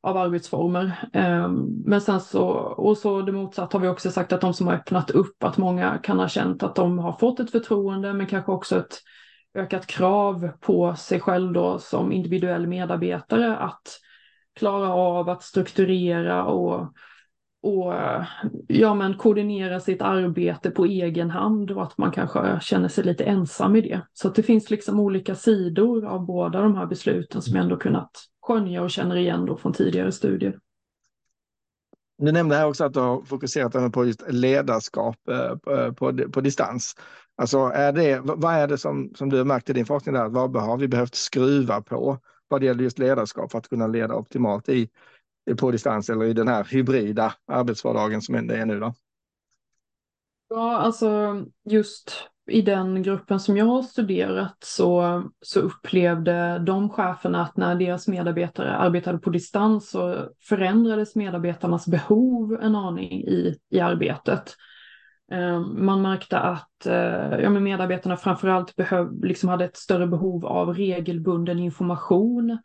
av 0.04 0.18
arbetsformer. 0.18 1.10
Ehm, 1.14 1.84
men 1.86 2.02
sen 2.02 2.22
så, 2.22 2.48
och 2.78 2.98
så 2.98 3.22
det 3.22 3.32
motsatta 3.32 3.78
har 3.78 3.82
vi 3.82 3.88
också 3.88 4.12
sagt 4.12 4.34
att 4.34 4.42
de 4.42 4.54
som 4.54 4.68
har 4.68 4.74
öppnat 4.74 5.12
upp, 5.12 5.44
att 5.44 5.58
många 5.58 5.98
kan 5.98 6.20
ha 6.20 6.28
känt 6.28 6.64
att 6.64 6.76
de 6.76 7.00
har 7.00 7.14
fått 7.14 7.40
ett 7.40 7.52
förtroende 7.52 8.14
men 8.14 8.28
kanske 8.28 8.52
också 8.52 8.80
ett 8.80 9.02
ökat 9.56 9.88
krav 9.88 10.50
på 10.60 10.96
sig 10.96 11.20
själv 11.20 11.54
då 11.54 11.80
som 11.80 12.12
individuell 12.12 12.68
medarbetare 12.68 13.58
att 13.58 14.00
klara 14.56 14.94
av 14.94 15.30
att 15.30 15.44
strukturera 15.44 16.46
och, 16.46 16.82
och 17.62 17.94
ja, 18.68 18.94
men 18.94 19.18
koordinera 19.18 19.80
sitt 19.80 20.02
arbete 20.02 20.72
på 20.72 20.86
egen 20.86 21.30
hand 21.30 21.72
och 21.72 21.84
att 21.84 21.98
man 21.98 22.12
kanske 22.12 22.60
känner 22.62 22.88
sig 22.88 23.04
lite 23.04 23.24
ensam 23.24 23.76
i 23.76 23.82
det. 23.82 24.02
Så 24.14 24.28
att 24.28 24.36
det 24.36 24.44
finns 24.44 24.70
liksom 24.70 25.00
olika 25.00 25.36
sidor 25.36 26.06
av 26.06 26.26
båda 26.26 26.62
de 26.62 26.76
här 26.76 26.86
besluten 26.86 27.42
som 27.42 27.56
jag 27.56 27.64
ändå 27.64 27.78
kunnat 27.78 28.12
skönja 28.42 28.82
och 28.82 28.92
känner 28.92 29.16
igen 29.16 29.46
då 29.46 29.58
från 29.58 29.74
tidigare 29.74 30.12
studier. 30.12 30.60
Du 32.18 32.32
nämnde 32.32 32.56
här 32.56 32.68
också 32.68 32.84
att 32.84 32.94
du 32.94 33.00
har 33.00 33.22
fokuserat 33.22 33.94
på 33.94 34.06
just 34.06 34.24
ledarskap 34.32 35.16
eh, 35.30 35.92
på, 35.94 36.18
på 36.32 36.42
distans. 36.42 36.96
Alltså 37.36 37.58
är 37.58 37.92
det, 37.92 38.20
vad 38.24 38.54
är 38.54 38.68
det 38.68 38.78
som, 38.78 39.12
som 39.16 39.30
du 39.30 39.38
har 39.38 39.46
märkt 39.46 39.70
i 39.70 39.74
din 39.74 39.86
forskning 39.86 40.16
där, 40.16 40.30
vad 40.30 40.56
har 40.56 40.78
vi 40.78 40.88
behövt 40.88 41.16
skruva 41.16 41.82
på 41.82 42.20
vad 42.54 42.62
det 42.62 42.66
gäller 42.66 42.84
just 42.84 43.00
ledarskap 43.00 43.52
för 43.52 43.58
att 43.58 43.70
kunna 43.70 43.88
leda 43.88 44.16
optimalt 44.16 44.70
i, 44.70 44.90
på 45.60 45.72
distans 45.72 46.10
eller 46.10 46.26
i 46.26 46.34
den 46.34 46.48
här 46.48 46.64
hybrida 46.64 47.34
arbetsvardagen 47.48 48.22
som 48.22 48.48
det 48.48 48.58
är 48.58 48.66
nu 48.66 48.80
då? 48.80 48.94
Ja, 50.50 50.78
alltså 50.78 51.42
just 51.70 52.30
i 52.48 52.62
den 52.62 53.04
gruppen 53.04 53.40
som 53.40 53.58
jag 53.58 53.66
har 53.66 53.82
studerat 53.82 54.58
så, 54.64 55.24
så 55.42 55.60
upplevde 55.60 56.60
de 56.60 56.90
cheferna 56.90 57.42
att 57.42 57.58
när 57.58 57.76
deras 57.76 58.08
medarbetare 58.08 58.76
arbetade 58.76 59.18
på 59.18 59.30
distans 59.30 59.90
så 59.90 60.30
förändrades 60.42 61.16
medarbetarnas 61.16 61.88
behov 61.88 62.60
en 62.62 62.76
aning 62.76 63.12
i, 63.12 63.56
i 63.70 63.80
arbetet. 63.80 64.56
Eh, 65.32 65.60
man 65.60 66.02
märkte 66.02 66.40
att 66.40 66.86
eh, 66.86 66.94
ja, 66.94 67.40
ja, 67.40 67.50
medarbetarna 67.50 68.18
framförallt 68.18 68.76
behöv, 68.76 69.24
liksom 69.24 69.50
hade 69.50 69.66
ett 69.66 69.78
större 69.78 70.08
behov 70.08 70.46
av 70.46 70.74
regelbunden 70.74 71.60
information 71.60 72.58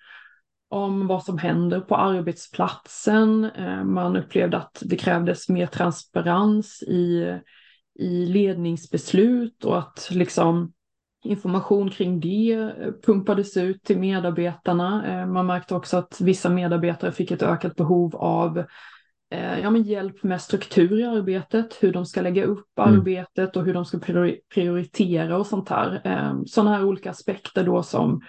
om 0.71 1.07
vad 1.07 1.25
som 1.25 1.38
händer 1.38 1.81
på 1.81 1.97
arbetsplatsen. 1.97 3.45
Eh, 3.45 3.85
man 3.85 4.17
upplevde 4.17 4.57
att 4.57 4.83
det 4.87 4.97
krävdes 4.97 5.49
mer 5.49 5.67
transparens 5.67 6.83
i 6.83 7.38
i 8.00 8.27
ledningsbeslut 8.27 9.65
och 9.65 9.79
att 9.79 10.09
liksom 10.11 10.73
information 11.25 11.91
kring 11.91 12.21
det 12.21 12.73
pumpades 13.07 13.57
ut 13.57 13.85
till 13.85 13.99
medarbetarna. 13.99 15.27
Man 15.27 15.47
märkte 15.47 15.75
också 15.75 15.97
att 15.97 16.21
vissa 16.21 16.49
medarbetare 16.49 17.12
fick 17.12 17.31
ett 17.31 17.43
ökat 17.43 17.77
behov 17.77 18.17
av 18.17 18.65
ja, 19.30 19.70
men 19.70 19.82
hjälp 19.82 20.23
med 20.23 20.40
struktur 20.40 20.99
i 20.99 21.04
arbetet, 21.04 21.78
hur 21.80 21.92
de 21.92 22.06
ska 22.06 22.20
lägga 22.20 22.44
upp 22.44 22.78
mm. 22.78 22.94
arbetet 22.94 23.56
och 23.56 23.64
hur 23.64 23.75
de 23.75 23.85
ska 23.85 23.99
prioritera 24.54 25.38
och 25.38 25.47
sånt 25.47 25.68
här. 25.68 26.00
Sådana 26.47 26.76
här 26.76 26.85
olika 26.85 27.11
aspekter 27.11 27.64
då 27.64 27.82
som 27.82 28.20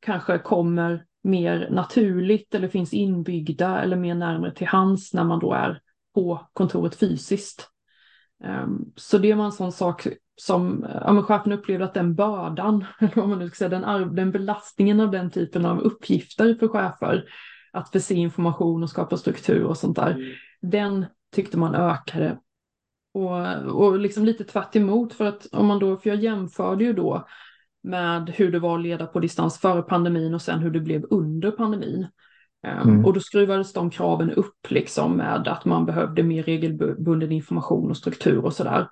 kanske 0.00 0.38
kommer 0.38 1.04
mer 1.22 1.68
naturligt 1.70 2.54
eller 2.54 2.68
finns 2.68 2.92
inbyggda 2.92 3.82
eller 3.82 3.96
mer 3.96 4.14
närmare 4.14 4.54
till 4.54 4.66
hands 4.66 5.14
när 5.14 5.24
man 5.24 5.38
då 5.38 5.52
är 5.52 5.80
på 6.14 6.48
kontoret 6.52 6.96
fysiskt. 6.96 7.68
Ehm, 8.44 8.84
så 8.96 9.18
det 9.18 9.34
var 9.34 9.44
en 9.44 9.52
sån 9.52 9.72
sak 9.72 10.06
som 10.36 10.86
ja, 11.04 11.12
men 11.12 11.22
chefen 11.22 11.52
upplevde 11.52 11.84
att 11.84 11.94
den 11.94 12.14
bördan, 12.14 12.84
eller 13.00 13.16
vad 13.16 13.28
man 13.28 13.38
nu 13.38 13.48
ska 13.48 13.56
säga, 13.56 13.80
den, 13.80 14.14
den 14.14 14.32
belastningen 14.32 15.00
av 15.00 15.10
den 15.10 15.30
typen 15.30 15.66
av 15.66 15.80
uppgifter 15.80 16.54
för 16.54 16.68
chefer, 16.68 17.24
att 17.72 17.90
förse 17.90 18.14
information 18.14 18.82
och 18.82 18.90
skapa 18.90 19.16
struktur 19.16 19.64
och 19.64 19.76
sånt 19.76 19.96
där, 19.96 20.10
mm. 20.10 20.32
Den 20.60 21.06
tyckte 21.34 21.58
man 21.58 21.74
ökade. 21.74 22.38
Och, 23.14 23.56
och 23.56 23.98
liksom 23.98 24.24
lite 24.24 24.44
tvärt 24.44 24.72
för 25.12 25.24
att 25.24 25.46
om 25.52 25.66
man 25.66 25.78
då, 25.78 25.96
för 25.96 26.10
jag 26.10 26.18
jämförde 26.18 26.84
ju 26.84 26.92
då 26.92 27.26
med 27.82 28.30
hur 28.30 28.52
det 28.52 28.58
var 28.58 28.74
att 28.74 28.82
leda 28.82 29.06
på 29.06 29.20
distans 29.20 29.58
före 29.58 29.82
pandemin 29.82 30.34
och 30.34 30.42
sen 30.42 30.60
hur 30.60 30.70
det 30.70 30.80
blev 30.80 31.04
under 31.10 31.50
pandemin. 31.50 32.06
Ehm, 32.66 32.88
mm. 32.88 33.04
Och 33.04 33.12
då 33.12 33.20
skruvades 33.20 33.72
de 33.72 33.90
kraven 33.90 34.30
upp 34.30 34.70
liksom 34.70 35.16
med 35.16 35.48
att 35.48 35.64
man 35.64 35.86
behövde 35.86 36.22
mer 36.22 36.42
regelbunden 36.42 37.32
information 37.32 37.90
och 37.90 37.96
struktur 37.96 38.44
och 38.44 38.52
sådär. 38.52 38.88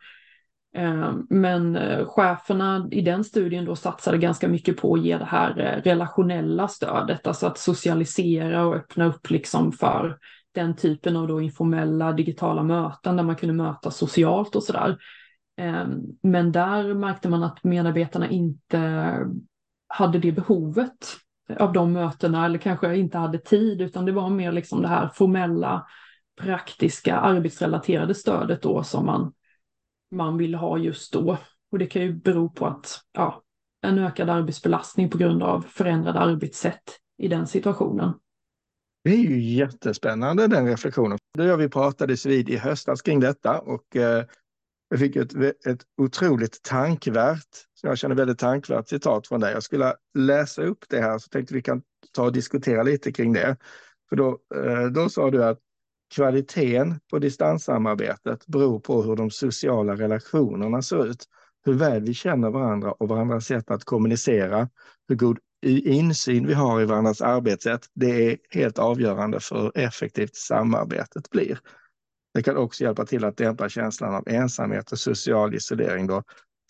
Ehm, 0.77 1.27
men 1.31 1.77
eh, 1.77 2.07
cheferna 2.07 2.89
i 2.91 3.01
den 3.01 3.25
studien 3.25 3.65
då 3.65 3.77
satsade 3.77 4.19
ganska 4.19 4.49
mycket 4.49 4.77
på 4.77 4.95
att 4.95 5.03
ge 5.03 5.19
det 5.19 5.25
här 5.25 5.61
eh, 5.61 5.83
relationella 5.83 6.69
stödet, 6.69 7.27
alltså 7.27 7.47
att 7.47 7.59
socialisera 7.59 8.67
och 8.67 8.77
öppna 8.77 9.07
upp 9.07 9.31
liksom 9.31 9.73
för 9.73 10.19
den 10.57 10.77
typen 10.77 11.17
av 11.17 11.29
då 11.29 11.41
informella 11.41 12.13
digitala 12.13 12.63
möten 12.63 13.17
där 13.17 13.25
man 13.25 13.37
kunde 13.37 13.55
mötas 13.55 13.97
socialt 13.97 14.57
och 14.57 14.63
sådär. 14.63 14.99
Ehm, 15.57 16.01
men 16.23 16.53
där 16.53 16.95
märkte 16.95 17.29
man 17.29 17.43
att 17.43 17.65
medarbetarna 17.65 18.29
inte 18.29 19.11
hade 19.89 20.19
det 20.19 20.33
behovet 20.33 21.17
av 21.59 21.73
de 21.73 21.93
mötena 21.93 22.45
eller 22.45 22.59
kanske 22.59 22.97
inte 22.97 23.19
hade 23.19 23.39
tid 23.39 23.83
utan 23.83 24.05
det 24.05 24.13
var 24.13 24.31
mer 24.31 24.53
liksom 24.53 24.83
det 24.83 24.89
här 24.89 25.09
formella 25.09 25.87
praktiska 26.41 27.17
arbetsrelaterade 27.17 28.15
stödet 28.15 28.63
då 28.63 28.83
som 28.83 29.07
man, 29.07 29.33
man 30.11 30.37
vill 30.37 30.55
ha 30.55 30.79
just 30.79 31.13
då. 31.13 31.39
Och 31.73 31.79
det 31.79 31.87
kan 31.87 32.03
ju 32.03 32.13
bero 32.13 32.51
på 32.51 32.67
att 32.67 33.01
ja, 33.13 33.43
en 33.83 33.99
ökad 33.99 34.31
arbetsbelastning 34.31 35.11
på 35.11 35.19
grund 35.19 35.43
av 35.43 35.65
förändrade 35.69 36.19
arbetssätt 36.19 36.99
i 37.19 37.29
den 37.29 37.47
situationen. 37.47 38.13
Det 39.07 39.13
är 39.13 39.17
ju 39.17 39.41
jättespännande 39.41 40.47
den 40.47 40.67
reflektionen. 40.67 41.19
Du 41.35 41.53
och 41.53 41.61
vi 41.61 41.69
pratades 41.69 42.27
vid 42.27 42.49
i 42.49 42.57
höstas 42.57 43.03
kring 43.03 43.21
detta 43.21 43.61
och 43.61 43.97
eh, 43.97 44.25
jag 44.89 44.99
fick 44.99 45.17
ett, 45.17 45.35
ett 45.67 45.81
otroligt 45.97 46.63
tankvärt, 46.63 47.49
som 47.75 47.89
jag 47.89 47.99
känner 47.99 48.15
väldigt 48.15 48.39
tankvärt 48.39 48.89
citat 48.89 49.27
från 49.27 49.41
dig. 49.41 49.53
Jag 49.53 49.63
skulle 49.63 49.95
läsa 50.19 50.63
upp 50.63 50.85
det 50.89 51.01
här 51.01 51.19
så 51.19 51.29
tänkte 51.29 51.55
vi 51.55 51.63
kan 51.63 51.83
ta 52.13 52.25
och 52.25 52.33
diskutera 52.33 52.83
lite 52.83 53.13
kring 53.13 53.33
det. 53.33 53.57
För 54.09 54.17
då, 54.17 54.39
eh, 54.55 54.87
då 54.87 55.09
sa 55.09 55.31
du 55.31 55.45
att 55.45 55.59
kvaliteten 56.15 57.01
på 57.11 57.19
distanssamarbetet 57.19 58.47
beror 58.47 58.81
på 58.81 59.03
hur 59.03 59.17
de 59.17 59.31
sociala 59.31 59.95
relationerna 59.95 60.83
ser 60.83 61.07
ut. 61.07 61.25
Hur 61.65 61.75
väl 61.75 62.03
vi 62.03 62.15
känner 62.15 62.51
varandra 62.51 62.93
och 62.93 63.09
varandras 63.09 63.47
sätt 63.47 63.71
att 63.71 63.85
kommunicera, 63.85 64.69
hur 65.09 65.17
god 65.17 65.39
insyn 65.63 66.47
vi 66.47 66.55
har 66.55 66.81
i 66.81 66.85
varandras 66.85 67.21
arbetssätt. 67.21 67.87
Det 67.95 68.31
är 68.31 68.39
helt 68.51 68.79
avgörande 68.79 69.41
för 69.41 69.63
hur 69.63 69.79
effektivt 69.79 70.37
samarbetet 70.37 71.31
blir. 71.31 71.61
Det 72.35 72.43
kan 72.43 72.57
också 72.57 72.85
hjälpa 72.85 73.07
till 73.07 73.25
att 73.25 73.37
dämpa 73.37 73.69
känslan 73.69 74.15
av 74.15 74.29
ensamhet 74.29 74.93
och 74.93 74.99
social 74.99 75.55
isolering 75.55 76.07
då 76.07 76.23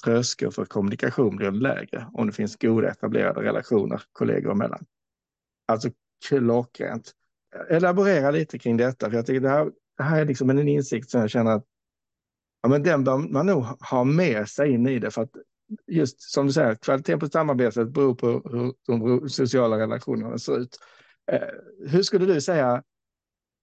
tröskeln 0.05 0.53
för 0.53 0.65
kommunikation 0.65 1.37
blir 1.37 1.51
lägre 1.51 2.07
om 2.13 2.27
det 2.27 2.33
finns 2.33 2.57
goda 2.57 2.91
etablerade 2.91 3.43
relationer 3.43 4.03
kollegor 4.13 4.53
emellan. 4.53 4.85
Alltså 5.69 5.91
klockrent. 6.29 7.13
Elaborera 7.69 8.31
lite 8.31 8.59
kring 8.59 8.77
detta, 8.77 9.11
för 9.11 9.17
jag 9.17 9.27
tycker 9.27 9.41
det 9.41 9.49
här, 9.49 9.73
det 9.97 10.03
här 10.03 10.21
är 10.21 10.25
liksom 10.25 10.51
en 10.51 10.69
insikt 10.69 11.11
som 11.11 11.21
jag 11.21 11.31
känner 11.31 11.51
att 11.51 11.65
ja, 12.63 12.69
men 12.69 12.83
den 12.83 13.05
bör 13.05 13.19
man 13.19 13.47
nog 13.47 13.65
ha 13.65 14.05
med 14.05 14.49
sig 14.49 14.71
in 14.71 14.87
i 14.87 14.99
det. 14.99 15.11
För 15.11 15.23
att 15.23 15.31
just 15.87 16.21
som 16.21 16.47
du 16.47 16.53
säger, 16.53 16.75
kvaliteten 16.75 17.19
på 17.19 17.29
samarbetet 17.29 17.89
beror 17.89 18.15
på 18.15 18.27
hur 18.29 18.75
de 18.87 19.29
sociala 19.29 19.79
relationerna 19.79 20.39
ser 20.39 20.59
ut. 20.59 20.79
Eh, 21.33 21.49
hur 21.89 22.03
skulle 22.03 22.27
du 22.27 22.41
säga 22.41 22.83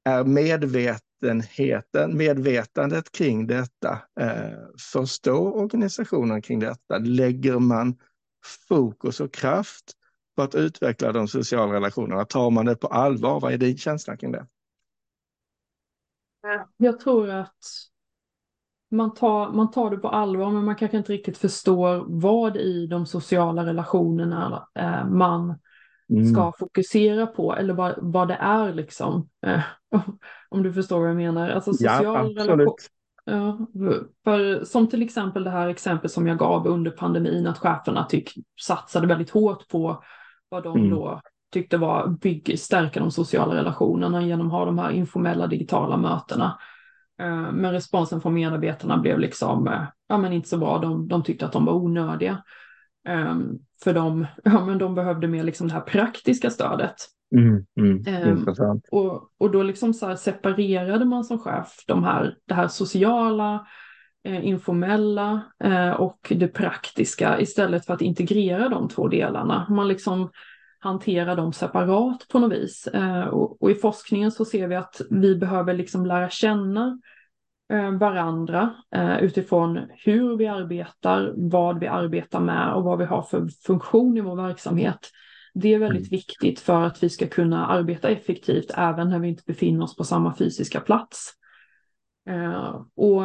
är 0.05 0.24
medvetenheten, 0.24 2.17
medvetandet 2.17 3.12
kring 3.12 3.48
detta? 3.48 4.01
Eh, 4.19 4.60
förstår 4.91 5.55
organisationen 5.55 6.41
kring 6.41 6.60
detta? 6.60 6.98
Lägger 6.98 7.60
man 7.60 7.98
fokus 8.67 9.19
och 9.19 9.33
kraft 9.33 9.93
på 10.36 10.41
att 10.41 10.55
utveckla 10.55 11.12
de 11.12 11.27
sociala 11.27 11.74
relationerna? 11.74 12.25
Tar 12.25 12.50
man 12.50 12.65
det 12.65 12.75
på 12.75 12.88
allvar? 12.88 13.39
Vad 13.39 13.53
är 13.53 13.57
din 13.57 13.77
känsla 13.77 14.17
kring 14.17 14.31
det? 14.31 14.48
Jag 16.77 17.00
tror 17.00 17.29
att 17.29 17.57
man 18.93 19.13
tar, 19.13 19.51
man 19.51 19.71
tar 19.71 19.89
det 19.89 19.97
på 19.97 20.07
allvar 20.07 20.51
men 20.51 20.65
man 20.65 20.75
kanske 20.75 20.97
inte 20.97 21.13
riktigt 21.13 21.38
förstår 21.38 22.05
vad 22.07 22.57
i 22.57 22.88
de 22.88 23.05
sociala 23.05 23.65
relationerna 23.65 24.67
eh, 24.79 25.07
man 25.07 25.55
mm. 26.09 26.33
ska 26.33 26.53
fokusera 26.59 27.27
på 27.27 27.55
eller 27.55 27.73
vad, 27.73 27.93
vad 27.97 28.27
det 28.27 28.38
är 28.41 28.73
liksom. 28.73 29.29
Eh, 29.45 29.62
om 30.50 30.63
du 30.63 30.73
förstår 30.73 31.00
vad 31.00 31.09
jag 31.09 31.15
menar. 31.15 31.50
Alltså 31.50 31.73
social 31.73 32.33
ja, 32.35 32.43
relation. 32.43 32.75
Ja, 33.25 33.67
för, 34.23 34.63
som 34.63 34.88
till 34.88 35.01
exempel 35.01 35.43
det 35.43 35.50
här 35.50 35.67
exempel 35.67 36.09
som 36.09 36.27
jag 36.27 36.38
gav 36.38 36.67
under 36.67 36.91
pandemin 36.91 37.47
att 37.47 37.57
cheferna 37.57 38.05
tyck, 38.05 38.33
satsade 38.62 39.07
väldigt 39.07 39.29
hårt 39.29 39.67
på 39.67 40.03
vad 40.50 40.63
de 40.63 40.77
mm. 40.77 40.89
då 40.89 41.21
tyckte 41.53 41.77
var 41.77 42.07
bygg, 42.07 42.59
stärka 42.59 43.00
de 43.00 43.12
sociala 43.12 43.55
relationerna 43.55 44.21
genom 44.21 44.47
att 44.47 44.53
ha 44.53 44.65
de 44.65 44.79
här 44.79 44.91
informella 44.91 45.47
digitala 45.47 45.97
mötena. 45.97 46.59
Eh, 47.22 47.51
men 47.51 47.72
responsen 47.72 48.22
från 48.22 48.34
medarbetarna 48.34 48.98
blev 48.98 49.20
liksom, 49.20 49.67
eh, 49.67 49.84
ja 50.08 50.17
men 50.17 50.34
inte 50.34 50.50
så 50.50 50.58
bra, 50.58 50.77
de, 50.77 51.08
de 51.08 51.24
tyckte 51.24 51.46
att 51.46 51.51
de 51.51 51.65
var 51.65 51.74
onödiga. 51.74 52.43
Um, 53.10 53.60
för 53.84 53.93
de, 53.93 54.27
ja, 54.43 54.65
men 54.65 54.77
de 54.77 54.96
behövde 54.96 55.27
mer 55.27 55.43
liksom 55.43 55.67
det 55.67 55.74
här 55.74 55.82
praktiska 55.82 56.50
stödet. 56.50 56.96
Mm, 57.36 57.65
mm. 57.77 58.27
Um, 58.29 58.82
och, 58.91 59.29
och 59.38 59.51
då 59.51 59.63
liksom 59.63 59.93
så 59.93 60.15
separerade 60.15 61.05
man 61.05 61.24
som 61.24 61.39
chef 61.39 61.84
de 61.88 62.03
här, 62.03 62.36
det 62.48 62.53
här 62.53 62.67
sociala, 62.67 63.67
eh, 64.24 64.48
informella 64.48 65.41
eh, 65.63 65.91
och 65.91 66.34
det 66.36 66.48
praktiska 66.48 67.39
istället 67.39 67.86
för 67.86 67.93
att 67.93 68.01
integrera 68.01 68.70
de 68.70 68.89
två 68.89 69.08
delarna. 69.08 69.67
Man 69.70 69.88
liksom 69.88 70.29
hanterar 70.83 71.35
dem 71.35 71.53
separat 71.53 72.27
på 72.27 72.39
något 72.39 72.53
vis. 72.53 72.87
Eh, 72.87 73.25
och, 73.25 73.61
och, 73.61 73.71
i 73.71 73.75
forskningen 73.75 74.31
så 74.31 74.45
ser 74.45 74.67
vi 74.67 74.75
att 74.75 75.01
vi 75.09 75.35
behöver 75.35 75.73
liksom 75.73 76.05
lära 76.05 76.29
känna 76.29 76.99
eh, 77.73 77.91
varandra 77.91 78.75
eh, 78.95 79.17
utifrån 79.17 79.79
hur 80.05 80.37
vi 80.37 80.47
arbetar, 80.47 81.33
vad 81.35 81.79
vi 81.79 81.87
arbetar 81.87 82.39
med 82.39 82.73
och 82.73 82.83
vad 82.83 82.97
vi 82.97 83.05
har 83.05 83.21
för 83.21 83.47
funktion 83.65 84.17
i 84.17 84.21
vår 84.21 84.35
verksamhet. 84.35 85.09
Det 85.53 85.73
är 85.73 85.79
väldigt 85.79 86.11
mm. 86.11 86.17
viktigt 86.17 86.59
för 86.59 86.81
att 86.81 87.03
vi 87.03 87.09
ska 87.09 87.27
kunna 87.27 87.67
arbeta 87.67 88.09
effektivt 88.09 88.71
även 88.75 89.09
när 89.09 89.19
vi 89.19 89.27
inte 89.27 89.43
befinner 89.45 89.83
oss 89.83 89.95
på 89.95 90.03
samma 90.03 90.35
fysiska 90.35 90.79
plats. 90.79 91.33
Och 92.95 93.23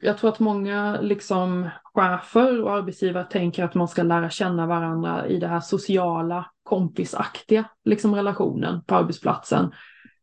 jag 0.00 0.18
tror 0.18 0.30
att 0.30 0.40
många 0.40 1.00
liksom 1.00 1.68
chefer 1.94 2.62
och 2.62 2.72
arbetsgivare 2.72 3.24
tänker 3.24 3.64
att 3.64 3.74
man 3.74 3.88
ska 3.88 4.02
lära 4.02 4.30
känna 4.30 4.66
varandra 4.66 5.26
i 5.26 5.38
det 5.38 5.48
här 5.48 5.60
sociala, 5.60 6.46
kompisaktiga 6.62 7.64
liksom 7.84 8.14
relationen 8.14 8.84
på 8.84 8.94
arbetsplatsen. 8.94 9.72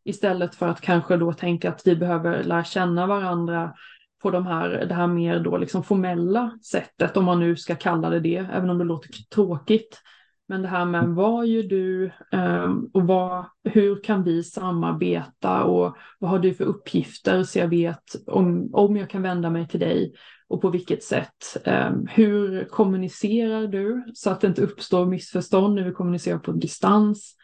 Istället 0.03 0.55
för 0.55 0.67
att 0.67 0.81
kanske 0.81 1.17
då 1.17 1.33
tänka 1.33 1.69
att 1.69 1.87
vi 1.87 1.95
behöver 1.95 2.43
lära 2.43 2.63
känna 2.63 3.07
varandra 3.07 3.73
på 4.21 4.31
de 4.31 4.45
här, 4.47 4.85
det 4.89 4.93
här 4.93 5.07
mer 5.07 5.39
då 5.39 5.57
liksom 5.57 5.83
formella 5.83 6.59
sättet, 6.71 7.17
om 7.17 7.25
man 7.25 7.39
nu 7.39 7.55
ska 7.55 7.75
kalla 7.75 8.09
det 8.09 8.19
det, 8.19 8.47
även 8.53 8.69
om 8.69 8.77
det 8.77 8.83
låter 8.83 9.09
tråkigt. 9.35 10.01
Men 10.49 10.61
det 10.61 10.67
här 10.67 10.85
med 10.85 11.07
vad 11.07 11.47
gör 11.47 11.63
du 11.63 12.11
um, 12.31 12.89
och 12.93 13.07
vad, 13.07 13.45
hur 13.63 14.03
kan 14.03 14.23
vi 14.23 14.43
samarbeta 14.43 15.63
och 15.63 15.97
vad 16.19 16.29
har 16.29 16.39
du 16.39 16.53
för 16.53 16.63
uppgifter 16.63 17.43
så 17.43 17.59
jag 17.59 17.67
vet 17.67 18.15
om, 18.27 18.69
om 18.73 18.97
jag 18.97 19.09
kan 19.09 19.21
vända 19.21 19.49
mig 19.49 19.67
till 19.67 19.79
dig 19.79 20.13
och 20.47 20.61
på 20.61 20.69
vilket 20.69 21.03
sätt. 21.03 21.57
Um, 21.65 22.07
hur 22.09 22.65
kommunicerar 22.65 23.67
du 23.67 24.11
så 24.13 24.29
att 24.29 24.41
det 24.41 24.47
inte 24.47 24.61
uppstår 24.61 25.05
missförstånd 25.05 25.75
när 25.75 25.83
vi 25.83 25.91
kommunicerar 25.91 26.39
på 26.39 26.51
distans 26.51 27.35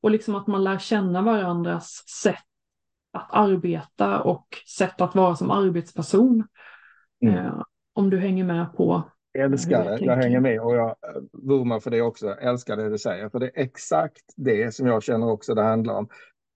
och 0.00 0.10
liksom 0.10 0.34
att 0.34 0.46
man 0.46 0.64
lär 0.64 0.78
känna 0.78 1.22
varandras 1.22 2.04
sätt 2.22 2.44
att 3.12 3.28
arbeta 3.32 4.20
och 4.20 4.46
sätt 4.78 5.00
att 5.00 5.14
vara 5.14 5.36
som 5.36 5.50
arbetsperson. 5.50 6.44
Mm. 7.22 7.34
Uh, 7.34 7.62
om 7.94 8.10
du 8.10 8.18
hänger 8.18 8.44
med 8.44 8.72
på 8.76 9.11
Älskar 9.34 9.84
det, 9.84 10.04
jag 10.04 10.16
hänger 10.16 10.40
med 10.40 10.60
och 10.60 10.74
jag 10.76 10.88
eh, 10.88 11.22
vurmar 11.32 11.80
för 11.80 11.90
det 11.90 12.02
också. 12.02 12.28
Älskar 12.28 12.76
det 12.76 12.88
du 12.88 12.98
säger, 12.98 13.28
för 13.28 13.38
det 13.38 13.46
är 13.46 13.62
exakt 13.62 14.34
det 14.36 14.74
som 14.74 14.86
jag 14.86 15.02
känner 15.02 15.30
också 15.30 15.54
det 15.54 15.62
handlar 15.62 15.94
om. 15.94 16.08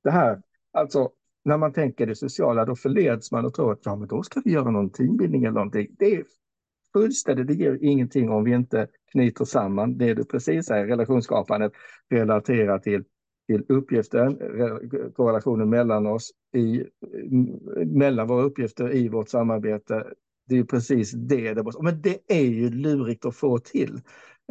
Det 0.05 0.11
här, 0.11 0.43
alltså 0.73 1.11
när 1.45 1.57
man 1.57 1.73
tänker 1.73 2.07
det 2.07 2.15
sociala, 2.15 2.65
då 2.65 2.77
förleds 2.77 3.33
man 3.33 3.45
och 3.45 3.55
tror 3.55 3.73
att 3.73 3.81
ja, 3.85 3.97
men 3.97 4.09
då 4.09 4.23
ska 4.23 4.41
vi 4.45 4.51
göra 4.51 4.71
någon 4.71 4.91
teambildning 4.91 5.45
eller 5.45 5.55
någonting. 5.55 5.87
Det 5.99 6.15
är 6.15 6.25
fullständigt, 6.93 7.47
det 7.47 7.55
ger 7.55 7.79
ingenting 7.83 8.31
om 8.31 8.45
vi 8.45 8.53
inte 8.53 8.89
knyter 9.13 9.45
samman 9.45 9.99
det 9.99 10.15
du 10.15 10.25
precis 10.25 10.67
säger, 10.67 10.87
relationsskapandet 10.87 11.73
relaterat 12.11 12.83
till, 12.83 13.05
till 13.47 13.65
uppgiften, 13.69 14.39
korrelationen 15.15 15.71
mellan 15.71 16.07
oss, 16.07 16.31
i, 16.55 16.85
mellan 17.87 18.27
våra 18.27 18.43
uppgifter 18.43 18.95
i 18.95 19.09
vårt 19.09 19.29
samarbete 19.29 20.05
det 20.47 20.59
är 20.59 20.65
precis 20.65 21.13
det. 21.13 21.55
det 21.55 21.63
måste... 21.63 21.83
men 21.83 22.03
det 22.03 22.19
är 22.29 22.45
ju 22.45 22.71
lurigt 22.71 23.25
att 23.25 23.37
få 23.37 23.59
till. 23.59 24.01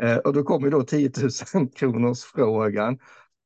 Eh, 0.01 0.17
och 0.17 0.33
då 0.33 0.43
kommer 0.43 0.69
då 0.69 0.81
10 0.81 1.11
000 1.53 1.69
kronors 1.75 2.23
frågan. 2.23 2.99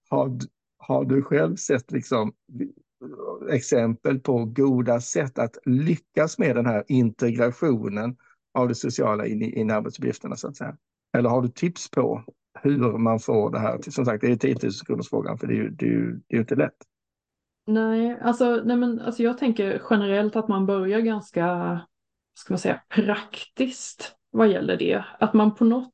Har, 0.10 0.40
har 0.78 1.06
du 1.06 1.22
själv 1.22 1.56
sett 1.56 1.92
liksom 1.92 2.34
eh, 2.62 3.56
exempel 3.56 4.20
på 4.20 4.46
goda 4.46 5.02
sätt 5.02 5.40
att 5.40 5.58
lyckas 5.66 6.38
med 6.38 6.56
den 6.56 6.66
här 6.66 6.84
integrationen 6.88 8.18
av 8.54 8.68
det 8.68 8.76
sociala 8.76 9.26
in 9.26 9.42
i, 9.42 9.60
in 9.60 9.72
arbetsuppgifterna 9.72 10.36
så 10.36 10.48
att 10.48 10.58
säga? 10.58 10.78
Eller 11.18 11.30
har 11.30 11.42
du 11.42 11.48
tips 11.48 11.92
på 11.92 12.24
hur 12.62 12.98
man 12.98 13.20
får 13.20 13.52
det 13.52 13.60
här? 13.60 13.80
Som 13.82 14.06
sagt, 14.06 14.22
det 14.22 14.32
är 14.32 14.36
10 14.36 14.56
000 14.64 14.72
kronors 14.88 15.10
frågan 15.10 15.38
för 15.38 15.48
det 15.48 15.54
är 15.54 15.58
ju, 15.58 15.70
det 15.70 15.86
är 15.86 15.90
ju, 15.90 16.12
det 16.12 16.34
är 16.34 16.36
ju 16.36 16.40
inte 16.40 16.56
lätt. 16.56 16.78
Nej, 17.68 18.20
alltså, 18.22 18.62
nej 18.66 18.78
men, 18.78 19.00
alltså 19.00 19.24
jag 19.24 19.38
tänker 19.38 19.82
generellt 19.90 20.36
att 20.36 20.48
man 20.48 20.66
börjar 20.66 21.00
ganska 21.00 21.80
ska 22.40 22.54
man 22.54 22.60
säga, 22.60 22.82
praktiskt 22.90 24.16
vad 24.32 24.48
gäller 24.48 24.78
det. 24.78 25.04
Att 25.20 25.34
man 25.34 25.56
på 25.56 25.66
något 25.66 25.94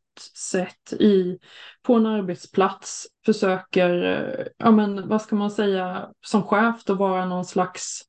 sätt 0.51 0.93
i, 0.93 1.39
på 1.83 1.93
en 1.93 2.05
arbetsplats 2.05 3.07
försöker, 3.25 4.49
ja 4.57 4.71
men 4.71 5.07
vad 5.07 5.21
ska 5.21 5.35
man 5.35 5.51
säga, 5.51 6.09
som 6.25 6.43
chef 6.43 6.83
då 6.85 6.93
vara 6.93 7.25
någon 7.25 7.45
slags 7.45 8.01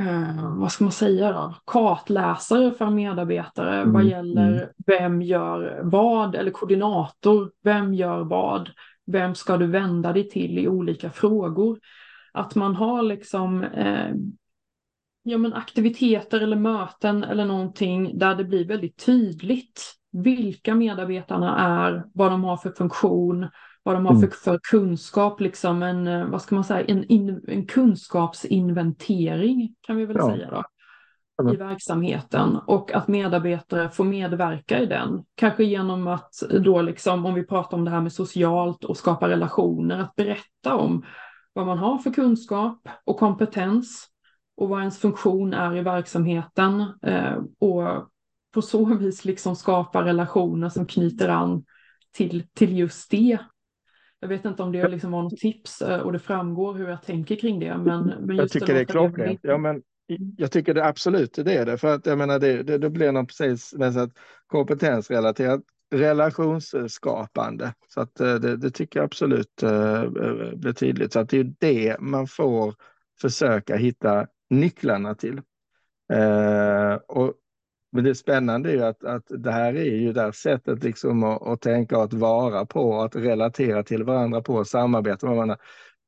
eh, 0.00 0.56
vad 0.58 0.72
ska 0.72 0.84
man 0.84 0.92
säga 0.92 1.32
då, 1.32 1.54
kartläsare 1.66 2.70
för 2.70 2.90
medarbetare 2.90 3.76
mm. 3.76 3.92
vad 3.92 4.04
gäller 4.04 4.52
mm. 4.52 4.68
vem 4.86 5.22
gör 5.22 5.80
vad, 5.82 6.34
eller 6.34 6.50
koordinator, 6.50 7.50
vem 7.62 7.94
gör 7.94 8.24
vad, 8.24 8.70
vem 9.06 9.34
ska 9.34 9.56
du 9.56 9.66
vända 9.66 10.12
dig 10.12 10.28
till 10.28 10.58
i 10.58 10.68
olika 10.68 11.10
frågor. 11.10 11.78
Att 12.32 12.54
man 12.54 12.74
har 12.76 13.02
liksom 13.02 13.64
eh, 13.64 14.14
ja, 15.22 15.38
men 15.38 15.52
aktiviteter 15.52 16.40
eller 16.40 16.56
möten 16.56 17.24
eller 17.24 17.44
någonting 17.44 18.18
där 18.18 18.34
det 18.34 18.44
blir 18.44 18.68
väldigt 18.68 19.04
tydligt 19.04 19.94
vilka 20.12 20.74
medarbetarna 20.74 21.58
är, 21.58 22.04
vad 22.14 22.30
de 22.30 22.44
har 22.44 22.56
för 22.56 22.70
funktion, 22.70 23.48
vad 23.82 23.94
de 23.94 24.06
har 24.06 24.14
för, 24.14 24.18
mm. 24.18 24.30
för 24.44 24.60
kunskap, 24.70 25.40
liksom 25.40 25.82
en, 25.82 26.06
eh, 26.06 26.26
vad 26.26 26.42
ska 26.42 26.54
man 26.54 26.64
säga, 26.64 26.84
en, 26.84 27.04
in, 27.04 27.44
en 27.48 27.66
kunskapsinventering 27.66 29.74
kan 29.80 29.96
vi 29.96 30.06
väl 30.06 30.16
ja. 30.16 30.30
säga 30.30 30.50
då 30.50 30.62
i 31.50 31.56
verksamheten 31.56 32.58
och 32.66 32.92
att 32.92 33.08
medarbetare 33.08 33.90
får 33.90 34.04
medverka 34.04 34.78
i 34.78 34.86
den. 34.86 35.24
Kanske 35.34 35.64
genom 35.64 36.06
att 36.06 36.42
då 36.60 36.82
liksom, 36.82 37.26
om 37.26 37.34
vi 37.34 37.46
pratar 37.46 37.76
om 37.76 37.84
det 37.84 37.90
här 37.90 38.00
med 38.00 38.12
socialt 38.12 38.84
och 38.84 38.96
skapa 38.96 39.28
relationer, 39.28 39.98
att 39.98 40.14
berätta 40.14 40.74
om 40.74 41.04
vad 41.52 41.66
man 41.66 41.78
har 41.78 41.98
för 41.98 42.10
kunskap 42.10 42.88
och 43.04 43.18
kompetens 43.18 44.08
och 44.56 44.68
vad 44.68 44.80
ens 44.80 44.98
funktion 44.98 45.54
är 45.54 45.76
i 45.76 45.80
verksamheten 45.80 46.80
eh, 47.02 47.36
och 47.58 48.08
på 48.52 48.62
så 48.62 48.84
vis 48.84 49.24
liksom 49.24 49.56
skapa 49.56 50.04
relationer 50.04 50.68
som 50.68 50.86
knyter 50.86 51.28
an 51.28 51.64
till, 52.12 52.44
till 52.54 52.78
just 52.78 53.10
det. 53.10 53.38
Jag 54.20 54.28
vet 54.28 54.44
inte 54.44 54.62
om 54.62 54.72
det 54.72 54.88
liksom 54.88 55.10
var 55.10 55.22
något 55.22 55.36
tips 55.36 55.82
eh, 55.82 56.00
och 56.00 56.12
det 56.12 56.18
framgår 56.18 56.74
hur 56.74 56.88
jag 56.88 57.02
tänker 57.02 57.36
kring 57.36 57.60
det. 57.60 57.78
Men, 57.78 58.14
men 58.20 58.36
jag 58.36 58.50
tycker 58.50 58.74
det 58.74 58.80
är 58.80 58.84
klockrent. 58.84 59.40
Ja, 59.42 59.58
men 59.58 59.82
jag 60.36 60.52
tycker 60.52 60.74
det 60.74 60.84
absolut 60.84 61.34
det 61.34 61.54
är 61.54 61.66
det. 61.66 61.78
För 61.78 61.94
att 61.94 62.06
jag 62.06 62.18
menar, 62.18 62.38
det, 62.38 62.62
det, 62.62 62.78
det 62.78 62.90
blir 62.90 63.12
något 63.12 63.28
precis 63.28 63.74
att 63.74 64.10
kompetensrelaterat 64.46 65.60
relationsskapande. 65.94 67.74
Så 67.88 68.00
att 68.00 68.20
eh, 68.20 68.34
det, 68.34 68.56
det 68.56 68.70
tycker 68.70 69.00
jag 69.00 69.04
absolut 69.04 69.56
blir 70.54 70.72
tydligt. 70.72 71.12
Så 71.12 71.20
att 71.20 71.28
det 71.28 71.38
är 71.38 71.54
det 71.58 71.96
man 72.00 72.26
får 72.26 72.74
försöka 73.20 73.76
hitta 73.76 74.26
nycklarna 74.52 75.14
till. 75.14 75.40
Eh, 76.12 76.94
och, 76.94 77.34
men 77.92 78.04
det 78.04 78.14
spännande 78.14 78.70
är 78.70 78.74
ju 78.74 78.84
att, 78.84 79.04
att 79.04 79.24
det 79.28 79.52
här 79.52 79.74
är 79.74 79.84
ju 79.84 80.12
det 80.12 80.20
här 80.20 80.32
sättet 80.32 80.84
liksom 80.84 81.24
att, 81.24 81.42
att 81.42 81.60
tänka 81.60 81.98
och 81.98 82.04
att 82.04 82.12
vara 82.12 82.66
på, 82.66 83.00
att 83.00 83.16
relatera 83.16 83.82
till 83.82 84.04
varandra 84.04 84.42
på, 84.42 84.64
samarbeta 84.64 85.26
med 85.26 85.36
varandra. 85.36 85.56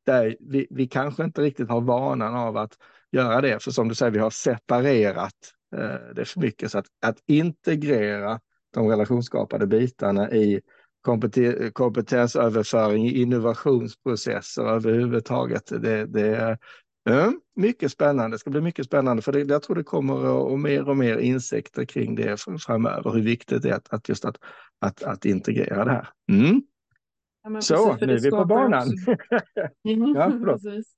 Där 0.07 0.37
vi, 0.41 0.67
vi 0.71 0.87
kanske 0.87 1.25
inte 1.25 1.43
riktigt 1.43 1.69
har 1.69 1.81
vanan 1.81 2.35
av 2.35 2.57
att 2.57 2.73
göra 3.13 3.41
det, 3.41 3.63
för 3.63 3.71
som 3.71 3.89
du 3.89 3.95
säger, 3.95 4.13
vi 4.13 4.19
har 4.19 4.31
separerat 4.31 5.35
eh, 5.77 6.15
det 6.15 6.25
för 6.25 6.41
mycket. 6.41 6.71
Så 6.71 6.79
att, 6.79 6.87
att 7.07 7.19
integrera 7.27 8.41
de 8.75 8.89
relationsskapade 8.89 9.67
bitarna 9.67 10.31
i 10.31 10.61
kompetensöverföring, 11.73 13.11
innovationsprocesser 13.11 14.63
överhuvudtaget. 14.63 15.67
Det, 15.67 16.07
det, 16.07 16.59
Ja, 17.05 17.33
mycket 17.57 17.93
spännande, 17.93 18.35
det 18.35 18.39
ska 18.39 18.51
bli 18.51 18.61
mycket 18.61 18.87
spännande 18.87 19.23
för 19.23 19.33
det, 19.33 19.41
jag 19.41 19.63
tror 19.63 19.77
det 19.77 19.85
kommer 19.85 20.27
och 20.29 20.59
mer 20.59 20.89
och 20.89 20.97
mer 20.97 21.19
insikter 21.19 21.85
kring 21.85 22.15
det 22.15 22.41
framöver, 22.67 23.13
hur 23.13 23.23
viktigt 23.23 23.63
det 23.63 23.71
är 23.71 23.75
att, 23.75 23.93
att 23.93 24.09
just 24.09 24.25
att, 24.25 24.37
att, 24.81 25.03
att 25.03 25.25
integrera 25.25 25.85
det 25.85 25.91
här. 25.91 26.09
Mm. 26.33 26.63
Ja, 27.43 27.61
så, 27.61 27.93
precis, 27.93 28.07
nu 28.07 28.15
är 28.15 28.21
vi 28.21 28.31
på 28.31 28.45
banan. 28.45 28.89
ja, 30.15 30.33
precis. 30.45 30.97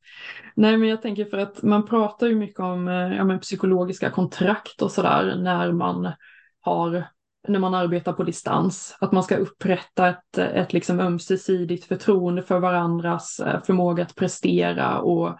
Nej, 0.55 0.77
men 0.77 0.89
jag 0.89 1.03
tänker 1.03 1.25
för 1.25 1.39
att 1.39 1.63
man 1.63 1.87
pratar 1.87 2.27
ju 2.27 2.35
mycket 2.35 2.61
om 2.61 2.87
ja, 2.87 3.25
men 3.25 3.41
psykologiska 3.41 4.11
kontrakt 4.11 4.83
och 4.83 4.91
sådär 4.91 5.37
när 5.43 5.73
man 5.73 6.13
har 6.61 7.05
när 7.49 7.59
man 7.59 7.75
arbetar 7.75 8.13
på 8.13 8.23
distans. 8.23 8.97
Att 9.01 9.13
man 9.13 9.23
ska 9.23 9.37
upprätta 9.37 10.09
ett, 10.09 10.39
ett 10.39 10.73
liksom 10.73 11.01
ömsesidigt 11.01 11.85
förtroende 11.85 12.43
för 12.43 12.59
varandras 12.59 13.41
eh, 13.41 13.63
förmåga 13.63 14.03
att 14.03 14.15
prestera 14.15 15.01
och 15.01 15.39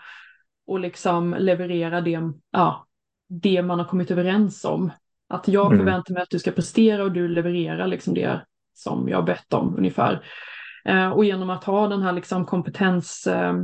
och 0.67 0.81
liksom 0.81 1.37
leverera 1.39 2.01
det, 2.01 2.21
ja, 2.51 2.87
det 3.29 3.63
man 3.63 3.79
har 3.79 3.87
kommit 3.87 4.11
överens 4.11 4.65
om. 4.65 4.91
Att 5.29 5.49
jag 5.49 5.67
mm. 5.67 5.79
förväntar 5.79 6.15
mig 6.15 6.23
att 6.23 6.31
du 6.31 6.39
ska 6.39 6.51
prestera 6.51 7.05
och 7.05 7.13
du 7.13 7.29
levererar 7.29 7.87
liksom 7.87 8.15
det 8.15 8.41
som 8.75 9.09
jag 9.09 9.25
bett 9.25 9.55
om 9.55 9.77
ungefär. 9.77 10.25
Eh, 10.85 11.09
och 11.09 11.25
genom 11.25 11.51
att 11.51 11.65
ha 11.65 11.89
den 11.89 12.03
här 12.03 12.13
liksom 12.13 12.45
kompetens, 12.45 13.27
eh, 13.27 13.55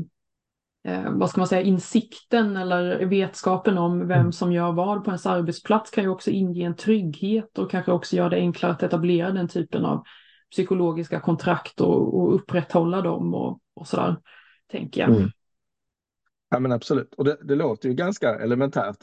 eh, 0.88 1.10
vad 1.10 1.30
ska 1.30 1.40
man 1.40 1.48
säga, 1.48 1.62
insikten 1.62 2.56
eller 2.56 3.06
vetskapen 3.06 3.78
om 3.78 4.08
vem 4.08 4.20
mm. 4.20 4.32
som 4.32 4.52
gör 4.52 4.72
vad 4.72 5.04
på 5.04 5.10
ens 5.10 5.26
arbetsplats 5.26 5.90
kan 5.90 6.04
ju 6.04 6.10
också 6.10 6.30
inge 6.30 6.66
en 6.66 6.76
trygghet 6.76 7.58
och 7.58 7.70
kanske 7.70 7.92
också 7.92 8.16
göra 8.16 8.28
det 8.28 8.36
enklare 8.36 8.72
att 8.72 8.82
etablera 8.82 9.30
den 9.30 9.48
typen 9.48 9.84
av 9.84 10.02
psykologiska 10.50 11.20
kontrakt 11.20 11.80
och, 11.80 12.20
och 12.20 12.34
upprätthålla 12.34 13.00
dem 13.00 13.34
och, 13.34 13.58
och 13.74 13.86
sådär, 13.86 14.16
tänker 14.70 15.00
jag. 15.00 15.10
Mm. 15.10 15.30
Ja 16.52 16.58
men 16.58 16.72
absolut, 16.72 17.14
och 17.14 17.24
det, 17.24 17.36
det 17.42 17.54
låter 17.54 17.88
ju 17.88 17.94
ganska 17.94 18.34
elementärt. 18.34 18.96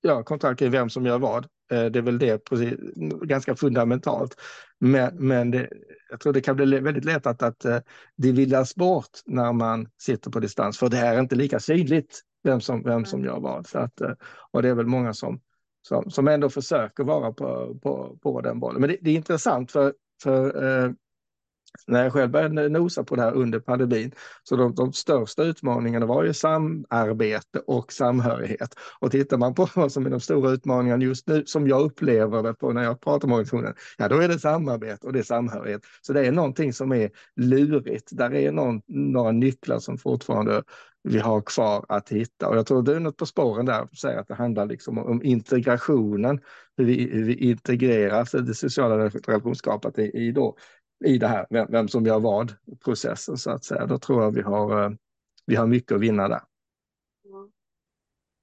Ja, 0.00 0.22
kontrakt 0.22 0.62
är 0.62 0.68
vem 0.68 0.90
som 0.90 1.06
gör 1.06 1.18
vad. 1.18 1.44
Eh, 1.72 1.84
det 1.84 1.98
är 1.98 2.02
väl 2.02 2.18
det 2.18 2.38
precis, 2.38 2.74
ganska 3.22 3.56
fundamentalt. 3.56 4.36
Men, 4.78 5.26
men 5.26 5.50
det, 5.50 5.68
jag 6.10 6.20
tror 6.20 6.32
det 6.32 6.40
kan 6.40 6.56
bli 6.56 6.80
väldigt 6.80 7.04
lätt 7.04 7.26
att, 7.26 7.42
att 7.42 7.64
eh, 7.64 7.78
det 8.16 8.32
villas 8.32 8.74
bort 8.74 9.10
när 9.26 9.52
man 9.52 9.88
sitter 9.98 10.30
på 10.30 10.40
distans, 10.40 10.78
för 10.78 10.88
det 10.88 10.98
är 10.98 11.20
inte 11.20 11.36
lika 11.36 11.60
synligt 11.60 12.20
vem 12.44 12.60
som, 12.60 12.82
vem 12.82 13.04
som 13.04 13.24
gör 13.24 13.40
vad. 13.40 13.66
Så 13.66 13.78
att, 13.78 14.00
eh, 14.00 14.12
och 14.50 14.62
det 14.62 14.68
är 14.68 14.74
väl 14.74 14.86
många 14.86 15.14
som, 15.14 15.40
som, 15.82 16.10
som 16.10 16.28
ändå 16.28 16.50
försöker 16.50 17.04
vara 17.04 17.32
på, 17.32 17.78
på, 17.82 18.18
på 18.22 18.40
den 18.40 18.60
bollen. 18.60 18.80
Men 18.80 18.90
det, 18.90 18.96
det 19.00 19.10
är 19.10 19.14
intressant 19.14 19.72
för, 19.72 19.94
för 20.22 20.64
eh, 20.64 20.92
när 21.86 22.02
jag 22.02 22.12
själv 22.12 22.30
började 22.30 22.68
nosa 22.68 23.04
på 23.04 23.16
det 23.16 23.22
här 23.22 23.32
under 23.32 23.60
pandemin, 23.60 24.12
så 24.42 24.56
de, 24.56 24.74
de 24.74 24.92
största 24.92 25.42
utmaningarna 25.42 26.06
var 26.06 26.24
ju 26.24 26.32
samarbete 26.32 27.58
och 27.66 27.92
samhörighet. 27.92 28.74
Och 29.00 29.10
tittar 29.10 29.36
man 29.36 29.54
på 29.54 29.68
vad 29.74 29.92
som 29.92 30.06
är 30.06 30.10
de 30.10 30.20
stora 30.20 30.50
utmaningarna 30.50 31.04
just 31.04 31.26
nu, 31.26 31.42
som 31.46 31.68
jag 31.68 31.80
upplever 31.80 32.42
det 32.42 32.54
på 32.54 32.72
när 32.72 32.82
jag 32.82 33.00
pratar 33.00 33.28
med 33.28 33.34
organisationen, 33.34 33.74
ja 33.98 34.08
då 34.08 34.16
är 34.16 34.28
det 34.28 34.38
samarbete 34.38 35.06
och 35.06 35.12
det 35.12 35.18
är 35.18 35.22
samhörighet. 35.22 35.82
Så 36.02 36.12
det 36.12 36.26
är 36.26 36.32
någonting 36.32 36.72
som 36.72 36.92
är 36.92 37.10
lurigt. 37.36 38.08
Där 38.10 38.34
är 38.34 38.52
någon, 38.52 38.80
några 38.86 39.32
nycklar 39.32 39.78
som 39.78 39.98
fortfarande 39.98 40.62
vi 41.02 41.18
har 41.18 41.40
kvar 41.40 41.84
att 41.88 42.08
hitta. 42.08 42.48
Och 42.48 42.56
jag 42.56 42.66
tror 42.66 42.82
du 42.82 42.92
är 42.92 43.00
något 43.00 43.16
på 43.16 43.26
spåren 43.26 43.66
där, 43.66 43.88
säger 43.96 44.18
att 44.18 44.28
det 44.28 44.34
handlar 44.34 44.66
liksom 44.66 44.98
om 44.98 45.22
integrationen, 45.24 46.40
hur 46.76 46.84
vi, 46.84 47.10
hur 47.12 47.24
vi 47.24 47.34
integrerar 47.34 48.42
det 48.42 48.54
sociala 48.54 49.08
relationsskapet 49.08 49.98
i, 49.98 50.02
i 50.02 50.32
då 50.32 50.56
i 51.04 51.18
det 51.18 51.28
här, 51.28 51.46
vem, 51.50 51.66
vem 51.70 51.88
som 51.88 52.06
gör 52.06 52.20
vad, 52.20 52.52
processen 52.84 53.36
så 53.36 53.50
att 53.50 53.64
säga. 53.64 53.86
Då 53.86 53.98
tror 53.98 54.22
jag 54.22 54.30
vi 54.30 54.42
har, 54.42 54.84
eh, 54.84 54.90
vi 55.46 55.56
har 55.56 55.66
mycket 55.66 55.92
att 55.92 56.00
vinna 56.00 56.28
där. 56.28 56.40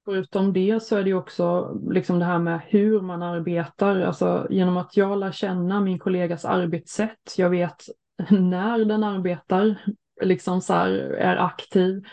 Förutom 0.05 0.53
det 0.53 0.83
så 0.83 0.95
är 0.95 1.03
det 1.03 1.13
också 1.13 1.77
liksom 1.89 2.19
det 2.19 2.25
här 2.25 2.39
med 2.39 2.61
hur 2.67 3.01
man 3.01 3.23
arbetar, 3.23 4.01
alltså 4.01 4.47
genom 4.49 4.77
att 4.77 4.97
jag 4.97 5.17
lär 5.17 5.31
känna 5.31 5.81
min 5.81 5.99
kollegas 5.99 6.45
arbetssätt, 6.45 7.35
jag 7.37 7.49
vet 7.49 7.83
när 8.29 8.85
den 8.85 9.03
arbetar, 9.03 9.81
liksom 10.21 10.61
så 10.61 10.73
här, 10.73 10.89
är 11.19 11.35
aktiv 11.35 12.03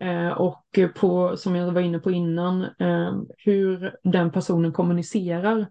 eh, 0.00 0.28
och 0.28 0.64
på, 0.94 1.36
som 1.36 1.56
jag 1.56 1.72
var 1.72 1.80
inne 1.80 1.98
på 1.98 2.10
innan, 2.10 2.62
eh, 2.62 3.16
hur 3.36 3.96
den 4.02 4.32
personen 4.32 4.72
kommunicerar 4.72 5.68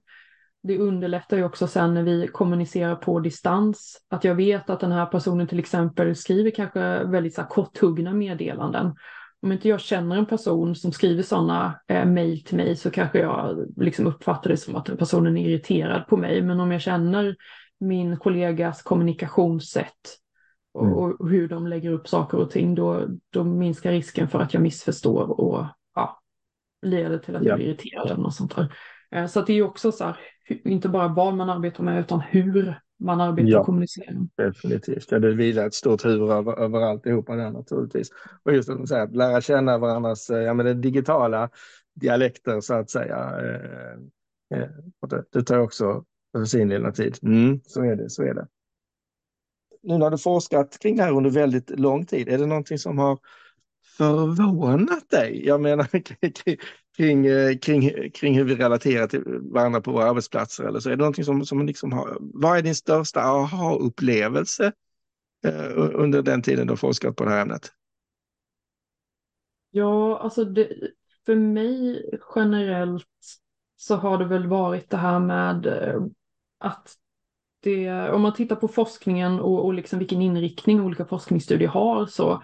det 0.67 0.77
underlättar 0.77 1.38
ju 1.38 1.43
också 1.43 1.67
sen 1.67 1.93
när 1.93 2.03
vi 2.03 2.27
kommunicerar 2.27 2.95
på 2.95 3.19
distans. 3.19 3.97
Att 4.10 4.23
jag 4.23 4.36
vet 4.36 4.69
att 4.69 4.80
den 4.80 4.91
här 4.91 5.06
personen 5.06 5.47
till 5.47 5.60
exempel 5.60 6.15
skriver 6.15 6.51
kanske 6.51 7.03
väldigt 7.03 7.36
så 7.36 7.41
här, 7.41 7.49
korthuggna 7.49 8.13
meddelanden. 8.13 8.95
Om 9.41 9.51
inte 9.51 9.69
jag 9.69 9.80
känner 9.80 10.17
en 10.17 10.25
person 10.25 10.75
som 10.75 10.91
skriver 10.91 11.23
sådana 11.23 11.80
eh, 11.88 12.06
mejl 12.06 12.43
till 12.43 12.58
mig 12.58 12.75
så 12.75 12.91
kanske 12.91 13.19
jag 13.19 13.67
liksom 13.77 14.08
uppfattar 14.08 14.49
det 14.49 14.58
som 14.58 14.75
att 14.75 14.86
den 14.86 14.97
personen 14.97 15.38
är 15.38 15.49
irriterad 15.49 16.08
på 16.08 16.17
mig. 16.17 16.41
Men 16.41 16.60
om 16.60 16.71
jag 16.71 16.82
känner 16.82 17.36
min 17.80 18.17
kollegas 18.17 18.82
kommunikationssätt 18.82 20.17
och, 20.73 20.86
mm. 20.86 20.97
och 20.97 21.30
hur 21.30 21.47
de 21.47 21.67
lägger 21.67 21.91
upp 21.91 22.08
saker 22.08 22.38
och 22.38 22.51
ting, 22.51 22.75
då, 22.75 23.08
då 23.30 23.43
minskar 23.43 23.91
risken 23.91 24.27
för 24.27 24.39
att 24.39 24.53
jag 24.53 24.63
missförstår 24.63 25.39
och 25.41 25.65
ja, 25.95 26.19
leder 26.82 27.17
till 27.17 27.36
att 27.36 27.43
jag 27.43 27.58
blir 27.58 27.67
irriterad 27.67 28.06
eller 28.06 28.21
något 28.21 28.36
sånt 28.36 28.56
där. 28.56 28.73
Eh, 29.12 29.25
så 29.25 29.41
det 29.41 29.53
är 29.53 29.56
ju 29.56 29.63
också 29.63 29.91
så 29.91 30.06
här, 30.06 30.17
inte 30.47 30.89
bara 30.89 31.07
vad 31.07 31.33
man 31.33 31.49
arbetar 31.49 31.83
med 31.83 31.99
utan 31.99 32.19
hur 32.19 32.81
man 32.99 33.21
arbetar 33.21 33.49
ja, 33.49 33.60
och 33.60 33.65
kommunicerar. 33.65 34.27
Definitivt, 34.36 35.12
ja, 35.12 35.19
det 35.19 35.33
vilar 35.33 35.67
ett 35.67 35.73
stort 35.73 36.05
huvud 36.05 36.29
över, 36.29 36.60
över 36.60 36.81
alltihopa 36.81 37.36
där 37.36 37.51
naturligtvis. 37.51 38.10
Och 38.43 38.53
just 38.53 38.69
att, 38.69 38.89
säga, 38.89 39.03
att 39.03 39.15
lära 39.15 39.41
känna 39.41 39.77
varandras 39.77 40.29
eh, 40.29 40.41
ja, 40.41 40.53
men 40.53 40.65
det 40.65 40.73
digitala 40.73 41.49
dialekter 41.93 42.62
så 42.62 42.73
att 42.73 42.89
säga. 42.89 43.17
Eh, 43.39 44.60
eh, 44.60 44.69
det, 45.10 45.23
det 45.31 45.43
tar 45.43 45.60
också 45.60 46.03
sin 46.47 46.69
lilla 46.69 46.91
tid. 46.91 47.17
Mm, 47.21 47.60
så 47.63 47.83
är 47.83 47.95
det, 47.95 48.10
så 48.10 48.23
är 48.23 48.33
det. 48.33 48.47
Nu 49.83 49.97
när 49.97 50.10
du 50.10 50.17
forskat 50.17 50.79
kring 50.79 50.97
det 50.97 51.03
här 51.03 51.12
under 51.12 51.29
väldigt 51.29 51.79
lång 51.79 52.05
tid, 52.05 52.29
är 52.29 52.38
det 52.38 52.45
någonting 52.45 52.77
som 52.77 52.97
har 52.97 53.19
förvånat 53.97 55.10
dig? 55.10 55.45
Jag 55.45 55.62
menar 55.62 55.88
kring, 56.97 57.25
eh, 57.25 57.57
kring, 57.57 58.12
kring 58.12 58.38
hur 58.38 58.43
vi 58.43 58.55
relaterar 58.55 59.07
till 59.07 59.23
varandra 59.41 59.81
på 59.81 59.91
våra 59.91 60.10
arbetsplatser 60.10 60.63
eller 60.63 60.79
så? 60.79 60.89
Är 60.89 60.95
det 60.95 60.97
någonting 60.97 61.25
som, 61.25 61.45
som 61.45 61.65
liksom 61.65 61.91
har, 61.91 62.17
vad 62.19 62.57
är 62.57 62.62
din 62.62 62.75
största 62.75 63.19
aha-upplevelse 63.19 64.71
eh, 65.45 65.71
under 65.75 66.21
den 66.21 66.41
tiden 66.41 66.67
du 66.67 66.71
har 66.71 66.77
forskat 66.77 67.15
på 67.15 67.23
det 67.23 67.29
här 67.29 67.41
ämnet? 67.41 67.71
Ja, 69.71 70.19
alltså 70.19 70.45
det, 70.45 70.69
för 71.25 71.36
mig 71.36 72.10
generellt 72.36 73.05
så 73.75 73.95
har 73.95 74.17
det 74.17 74.25
väl 74.25 74.47
varit 74.47 74.89
det 74.89 74.97
här 74.97 75.19
med 75.19 75.65
eh, 75.65 76.01
att 76.60 76.95
det, 77.60 78.10
om 78.10 78.21
man 78.21 78.33
tittar 78.33 78.55
på 78.55 78.67
forskningen 78.67 79.39
och, 79.39 79.65
och 79.65 79.73
liksom 79.73 79.99
vilken 79.99 80.21
inriktning 80.21 80.81
olika 80.81 81.05
forskningsstudier 81.05 81.69
har 81.69 82.05
så 82.05 82.43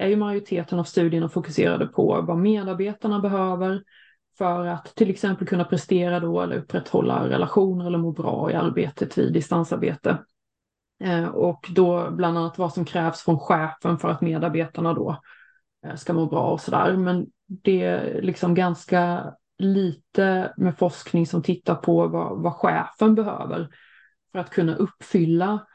är 0.00 0.08
ju 0.08 0.16
majoriteten 0.16 0.78
av 0.78 0.84
studierna 0.84 1.28
fokuserade 1.28 1.86
på 1.86 2.22
vad 2.22 2.38
medarbetarna 2.38 3.20
behöver 3.20 3.82
för 4.38 4.66
att 4.66 4.94
till 4.94 5.10
exempel 5.10 5.46
kunna 5.46 5.64
prestera 5.64 6.20
då 6.20 6.40
eller 6.40 6.56
upprätthålla 6.56 7.28
relationer 7.28 7.86
eller 7.86 7.98
må 7.98 8.12
bra 8.12 8.50
i 8.50 8.54
arbetet 8.54 9.18
vid 9.18 9.32
distansarbete. 9.32 10.18
Eh, 11.04 11.28
och 11.28 11.66
då 11.74 12.10
bland 12.10 12.38
annat 12.38 12.58
vad 12.58 12.72
som 12.72 12.84
krävs 12.84 13.22
från 13.22 13.38
chefen 13.38 13.98
för 13.98 14.08
att 14.08 14.20
medarbetarna 14.20 14.94
då 14.94 15.16
eh, 15.86 15.94
ska 15.94 16.12
må 16.12 16.26
bra 16.26 16.50
och 16.50 16.60
sådär. 16.60 16.96
Men 16.96 17.26
det 17.46 17.82
är 17.82 18.22
liksom 18.22 18.54
ganska 18.54 19.32
lite 19.58 20.52
med 20.56 20.78
forskning 20.78 21.26
som 21.26 21.42
tittar 21.42 21.74
på 21.74 22.06
vad, 22.06 22.42
vad 22.42 22.52
chefen 22.52 23.14
behöver 23.14 23.68
för 24.32 24.38
att 24.38 24.50
kunna 24.50 24.74
uppfylla 24.74 25.66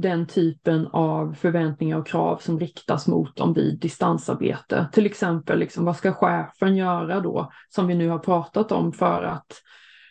den 0.00 0.26
typen 0.26 0.86
av 0.92 1.34
förväntningar 1.34 1.98
och 1.98 2.06
krav 2.06 2.36
som 2.36 2.60
riktas 2.60 3.06
mot 3.06 3.36
dem 3.36 3.52
vid 3.52 3.80
distansarbete. 3.80 4.88
Till 4.92 5.06
exempel, 5.06 5.58
liksom, 5.58 5.84
vad 5.84 5.96
ska 5.96 6.12
chefen 6.12 6.76
göra 6.76 7.20
då, 7.20 7.52
som 7.68 7.86
vi 7.86 7.94
nu 7.94 8.08
har 8.08 8.18
pratat 8.18 8.72
om, 8.72 8.92
för 8.92 9.22
att 9.22 9.62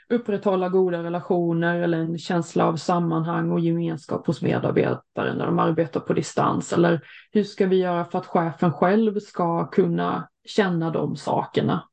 upprätthålla 0.10 0.70
goda 0.70 1.04
relationer 1.04 1.80
eller 1.80 1.98
en 1.98 2.18
känsla 2.18 2.66
av 2.66 2.76
sammanhang 2.76 3.52
och 3.52 3.60
gemenskap 3.60 4.28
hos 4.28 4.42
medarbetare 4.42 5.34
när 5.34 5.46
de 5.46 5.60
arbetar 5.60 6.00
på 6.00 6.14
distans? 6.14 6.74
Eller 6.74 7.02
hur 7.32 7.44
ska 7.44 7.66
vi 7.66 7.76
göra 7.76 8.06
för 8.06 8.18
att 8.18 8.26
chefen 8.26 8.74
själv 8.74 9.20
ska 9.20 9.68
kunna 9.68 10.28
känna 10.46 10.90
de 10.90 11.16
sakerna? 11.16 11.84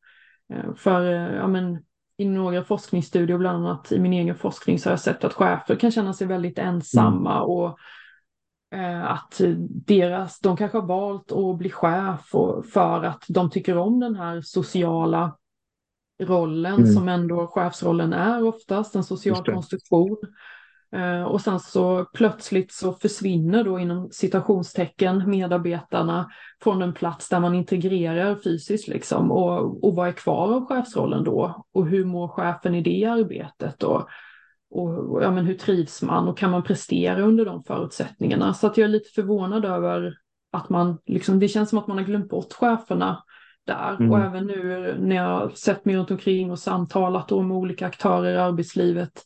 Eh, 0.52 0.74
för 0.76 1.12
eh, 1.12 1.36
ja, 1.36 1.46
men, 1.46 1.82
i 2.16 2.24
några 2.24 2.64
forskningsstudier, 2.64 3.38
bland 3.38 3.66
annat 3.66 3.92
i 3.92 3.98
min 3.98 4.12
egen 4.12 4.36
forskning, 4.36 4.78
så 4.78 4.88
har 4.88 4.92
jag 4.92 5.00
sett 5.00 5.24
att 5.24 5.32
chefer 5.32 5.76
kan 5.76 5.90
känna 5.90 6.12
sig 6.12 6.26
väldigt 6.26 6.58
ensamma 6.58 7.36
mm. 7.36 7.42
och 7.42 7.78
eh, 8.74 9.10
att 9.10 9.40
deras, 9.86 10.40
de 10.40 10.56
kanske 10.56 10.78
har 10.78 10.86
valt 10.86 11.32
att 11.32 11.58
bli 11.58 11.70
chef 11.70 12.34
och, 12.34 12.66
för 12.66 13.04
att 13.04 13.24
de 13.28 13.50
tycker 13.50 13.76
om 13.76 14.00
den 14.00 14.16
här 14.16 14.40
sociala 14.40 15.36
rollen 16.22 16.74
mm. 16.74 16.92
som 16.92 17.08
ändå 17.08 17.46
chefsrollen 17.46 18.12
är 18.12 18.44
oftast, 18.44 18.94
en 18.94 19.04
social 19.04 19.44
konstruktion. 19.44 20.16
Eh, 20.94 21.22
och 21.22 21.40
sen 21.40 21.60
så 21.60 22.04
plötsligt 22.04 22.72
så 22.72 22.92
försvinner 22.92 23.64
då 23.64 23.78
inom 23.78 24.08
citationstecken 24.12 25.30
medarbetarna 25.30 26.30
från 26.62 26.82
en 26.82 26.92
plats 26.92 27.28
där 27.28 27.40
man 27.40 27.54
integrerar 27.54 28.36
fysiskt 28.44 28.88
liksom 28.88 29.30
och, 29.32 29.84
och 29.84 29.94
vad 29.94 30.08
är 30.08 30.12
kvar 30.12 30.52
av 30.54 30.66
chefsrollen 30.66 31.24
då? 31.24 31.64
Och 31.72 31.86
hur 31.86 32.04
mår 32.04 32.28
chefen 32.28 32.74
i 32.74 32.82
det 32.82 33.04
arbetet? 33.04 33.82
Och, 33.82 34.08
och 34.70 35.22
ja, 35.22 35.30
men 35.30 35.44
hur 35.44 35.54
trivs 35.54 36.02
man 36.02 36.28
och 36.28 36.38
kan 36.38 36.50
man 36.50 36.62
prestera 36.62 37.22
under 37.22 37.44
de 37.44 37.62
förutsättningarna? 37.64 38.54
Så 38.54 38.66
att 38.66 38.76
jag 38.76 38.84
är 38.84 38.88
lite 38.88 39.10
förvånad 39.14 39.64
över 39.64 40.14
att 40.52 40.68
man, 40.68 40.98
liksom, 41.06 41.38
det 41.38 41.48
känns 41.48 41.70
som 41.70 41.78
att 41.78 41.86
man 41.86 41.98
har 41.98 42.04
glömt 42.04 42.28
bort 42.28 42.52
cheferna 42.52 43.24
där. 43.66 43.96
Mm. 43.96 44.10
Och 44.10 44.18
även 44.18 44.46
nu 44.46 44.96
när 45.00 45.16
jag 45.16 45.58
sett 45.58 45.84
mig 45.84 45.96
runt 45.96 46.10
omkring 46.10 46.50
och 46.50 46.58
samtalat 46.58 47.30
med 47.30 47.56
olika 47.56 47.86
aktörer 47.86 48.34
i 48.34 48.38
arbetslivet 48.38 49.22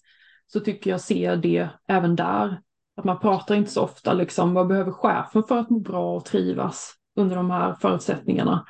så 0.52 0.60
tycker 0.60 0.90
jag 0.90 1.00
ser 1.00 1.36
det 1.36 1.68
även 1.88 2.16
där. 2.16 2.60
Att 2.96 3.04
man 3.04 3.18
pratar 3.18 3.54
inte 3.54 3.70
så 3.70 3.82
ofta 3.82 4.12
liksom, 4.12 4.54
vad 4.54 4.66
behöver 4.66 4.92
chefen 4.92 5.42
för 5.42 5.58
att 5.58 5.70
må 5.70 5.78
bra 5.78 6.16
och 6.16 6.24
trivas 6.24 6.94
under 7.16 7.36
de 7.36 7.50
här 7.50 7.74
förutsättningarna? 7.74 8.64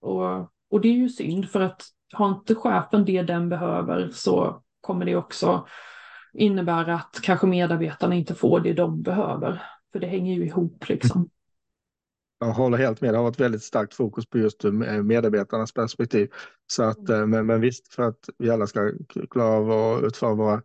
Och, 0.00 0.40
och 0.70 0.80
det 0.80 0.88
är 0.88 0.96
ju 0.96 1.08
synd 1.08 1.50
för 1.50 1.60
att 1.60 1.82
har 2.12 2.28
inte 2.28 2.54
chefen 2.54 3.04
det 3.04 3.22
den 3.22 3.48
behöver 3.48 4.08
så 4.12 4.62
kommer 4.80 5.04
det 5.04 5.16
också 5.16 5.66
innebära 6.34 6.94
att 6.94 7.20
kanske 7.22 7.46
medarbetarna 7.46 8.14
inte 8.14 8.34
får 8.34 8.60
det 8.60 8.72
de 8.72 9.02
behöver. 9.02 9.62
För 9.92 10.00
det 10.00 10.06
hänger 10.06 10.34
ju 10.34 10.46
ihop 10.46 10.88
liksom. 10.88 11.30
Jag 12.38 12.46
håller 12.46 12.78
helt 12.78 13.00
med. 13.00 13.14
Det 13.14 13.18
har 13.18 13.24
varit 13.24 13.40
väldigt 13.40 13.62
starkt 13.62 13.94
fokus 13.94 14.26
på 14.26 14.38
just 14.38 14.64
medarbetarnas 15.02 15.72
perspektiv. 15.72 16.30
Så 16.66 16.82
att, 16.82 17.08
men, 17.08 17.46
men 17.46 17.60
visst, 17.60 17.94
för 17.94 18.02
att 18.02 18.28
vi 18.38 18.50
alla 18.50 18.66
ska 18.66 18.92
klara 19.30 19.48
av 19.48 19.70
att 19.70 20.04
utföra 20.04 20.34
våra 20.34 20.62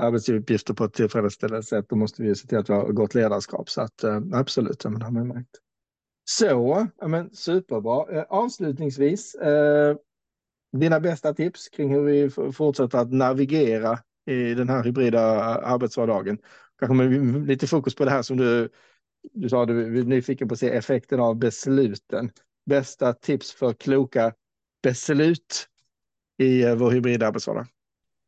arbetsuppgifter 0.00 0.74
på 0.74 0.84
ett 0.84 0.92
tillfredsställande 0.92 1.62
sätt, 1.62 1.86
då 1.88 1.96
måste 1.96 2.22
vi 2.22 2.34
se 2.34 2.48
till 2.48 2.58
att 2.58 2.70
vi 2.70 2.74
har 2.74 2.92
gott 2.92 3.14
ledarskap. 3.14 3.70
Så 3.70 3.80
att 3.80 4.04
absolut, 4.32 4.80
det 4.80 4.88
har 4.88 5.10
man 5.10 5.28
märkt. 5.28 5.56
Så, 6.24 6.86
men 7.06 7.30
superbra. 7.30 8.24
Avslutningsvis, 8.28 9.34
eh, 9.34 9.96
dina 10.76 11.00
bästa 11.00 11.34
tips 11.34 11.68
kring 11.68 11.90
hur 11.94 12.02
vi 12.02 12.30
fortsätter 12.52 12.98
att 12.98 13.12
navigera 13.12 13.98
i 14.26 14.54
den 14.54 14.68
här 14.68 14.84
hybrida 14.84 15.20
arbetsvardagen. 15.44 16.38
Kanske 16.78 16.94
med 16.94 17.46
lite 17.46 17.66
fokus 17.66 17.94
på 17.94 18.04
det 18.04 18.10
här 18.10 18.22
som 18.22 18.36
du, 18.36 18.68
du 19.32 19.48
sa, 19.48 19.66
du 19.66 19.98
är 19.98 20.04
nyfiken 20.04 20.48
på 20.48 20.52
att 20.52 20.58
se 20.58 20.70
effekten 20.70 21.20
av 21.20 21.36
besluten. 21.36 22.30
Bästa 22.66 23.12
tips 23.12 23.52
för 23.52 23.72
kloka 23.72 24.32
beslut 24.82 25.66
i 26.38 26.62
eh, 26.62 26.74
vår 26.74 26.90
hybridarbetsvardag? 26.90 27.66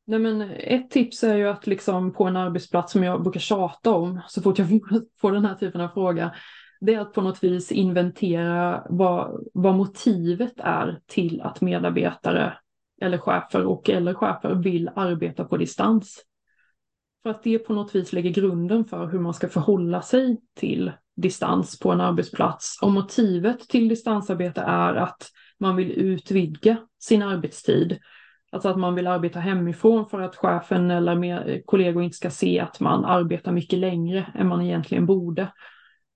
Nej, 0.07 0.19
men 0.19 0.51
ett 0.51 0.91
tips 0.91 1.25
är 1.25 1.37
ju 1.37 1.49
att 1.49 1.67
liksom 1.67 2.13
på 2.13 2.25
en 2.25 2.37
arbetsplats 2.37 2.93
som 2.93 3.03
jag 3.03 3.23
brukar 3.23 3.41
tjata 3.41 3.91
om 3.91 4.21
så 4.29 4.43
fort 4.43 4.59
jag 4.59 4.69
får 5.21 5.33
den 5.33 5.45
här 5.45 5.55
typen 5.55 5.81
av 5.81 5.89
fråga, 5.89 6.35
det 6.81 6.95
är 6.95 7.01
att 7.01 7.13
på 7.13 7.21
något 7.21 7.45
vis 7.45 7.73
inventera 7.73 8.87
vad, 8.89 9.47
vad 9.55 9.75
motivet 9.75 10.55
är 10.57 11.01
till 11.07 11.41
att 11.41 11.61
medarbetare 11.61 12.59
eller 13.01 13.19
chefer 13.19 13.65
och 13.65 13.91
eller 13.91 14.15
chefer 14.15 14.55
vill 14.55 14.91
arbeta 14.97 15.45
på 15.45 15.57
distans. 15.57 16.25
För 17.23 17.31
att 17.31 17.43
det 17.43 17.59
på 17.59 17.73
något 17.73 17.95
vis 17.95 18.13
lägger 18.13 18.31
grunden 18.31 18.85
för 18.85 19.07
hur 19.07 19.19
man 19.19 19.35
ska 19.35 19.49
förhålla 19.49 20.03
sig 20.03 20.41
till 20.57 20.93
distans 21.17 21.79
på 21.79 21.93
en 21.93 22.01
arbetsplats. 22.01 22.79
Och 22.83 22.93
motivet 22.93 23.61
till 23.61 23.89
distansarbete 23.89 24.61
är 24.61 24.95
att 24.95 25.31
man 25.61 25.77
vill 25.77 25.91
utvidga 25.91 26.77
sin 26.99 27.23
arbetstid. 27.23 27.99
Alltså 28.53 28.69
att 28.69 28.79
man 28.79 28.95
vill 28.95 29.07
arbeta 29.07 29.41
hemifrån 29.41 30.09
för 30.09 30.21
att 30.21 30.37
chefen 30.37 30.91
eller 30.91 31.63
kollegor 31.67 32.03
inte 32.03 32.17
ska 32.17 32.31
se 32.31 32.61
att 32.61 32.81
man 32.81 33.05
arbetar 33.05 33.53
mycket 33.53 33.79
längre 33.79 34.33
än 34.35 34.49
man 34.49 34.63
egentligen 34.63 35.07
borde. 35.07 35.53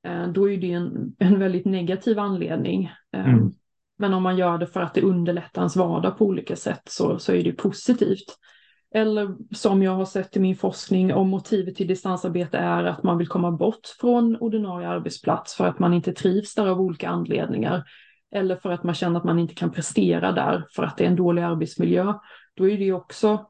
Eh, 0.07 0.29
då 0.29 0.51
är 0.51 0.57
det 0.57 0.73
en, 0.73 1.15
en 1.19 1.39
väldigt 1.39 1.65
negativ 1.65 2.19
anledning. 2.19 2.91
Eh, 3.17 3.29
mm. 3.29 3.53
Men 3.99 4.15
om 4.15 4.23
man 4.23 4.37
gör 4.37 4.59
det 4.59 4.67
för 4.67 4.81
att 4.81 4.95
det 4.95 5.03
underlättar 5.03 5.63
ens 5.63 5.77
vardag 5.77 6.19
på 6.19 6.25
olika 6.25 6.57
sätt 6.57 6.83
så, 6.85 7.19
så 7.19 7.33
är 7.33 7.45
det 7.45 7.53
positivt. 7.53 8.39
Eller 8.95 9.55
som 9.55 9.83
jag 9.83 9.95
har 9.95 10.05
sett 10.05 10.37
i 10.37 10.41
min 10.41 10.57
forskning 10.57 11.15
om 11.15 11.29
motivet 11.29 11.77
till 11.77 11.87
distansarbete 11.87 12.59
är 12.59 12.85
att 12.85 13.03
man 13.03 13.19
vill 13.19 13.29
komma 13.29 13.51
bort 13.51 13.87
från 14.01 14.37
ordinarie 14.37 14.89
arbetsplats 14.89 15.55
för 15.55 15.67
att 15.67 15.79
man 15.79 15.95
inte 15.95 16.13
trivs 16.13 16.55
där 16.55 16.67
av 16.67 16.81
olika 16.81 17.09
anledningar. 17.09 17.85
Eller 18.35 18.57
för 18.57 18.71
att 18.71 18.83
man 18.83 18.95
känner 18.95 19.19
att 19.19 19.25
man 19.25 19.39
inte 19.39 19.55
kan 19.55 19.71
prestera 19.71 20.33
där 20.33 20.67
för 20.75 20.83
att 20.83 20.97
det 20.97 21.05
är 21.05 21.09
en 21.09 21.17
dålig 21.17 21.43
arbetsmiljö. 21.43 22.15
Då 22.55 22.69
är 22.69 22.79
det 22.79 22.93
också 22.93 23.47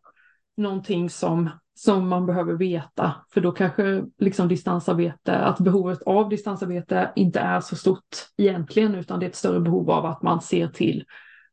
någonting 0.57 1.11
som 1.11 1.50
som 1.74 2.09
man 2.09 2.26
behöver 2.26 2.55
veta, 2.55 3.14
för 3.35 3.40
då 3.40 3.52
kanske 3.52 4.05
liksom 4.18 4.48
distansarbete, 4.48 5.37
att 5.37 5.59
behovet 5.59 6.02
av 6.02 6.28
distansarbete 6.28 7.12
inte 7.16 7.40
är 7.40 7.61
så 7.61 7.76
stort 7.76 8.16
egentligen, 8.37 8.94
utan 8.94 9.20
det 9.20 9.26
är 9.26 9.28
ett 9.28 9.37
större 9.37 9.61
behov 9.61 9.90
av 9.90 10.07
att 10.07 10.22
man 10.22 10.40
ser 10.40 10.68
till 10.68 11.05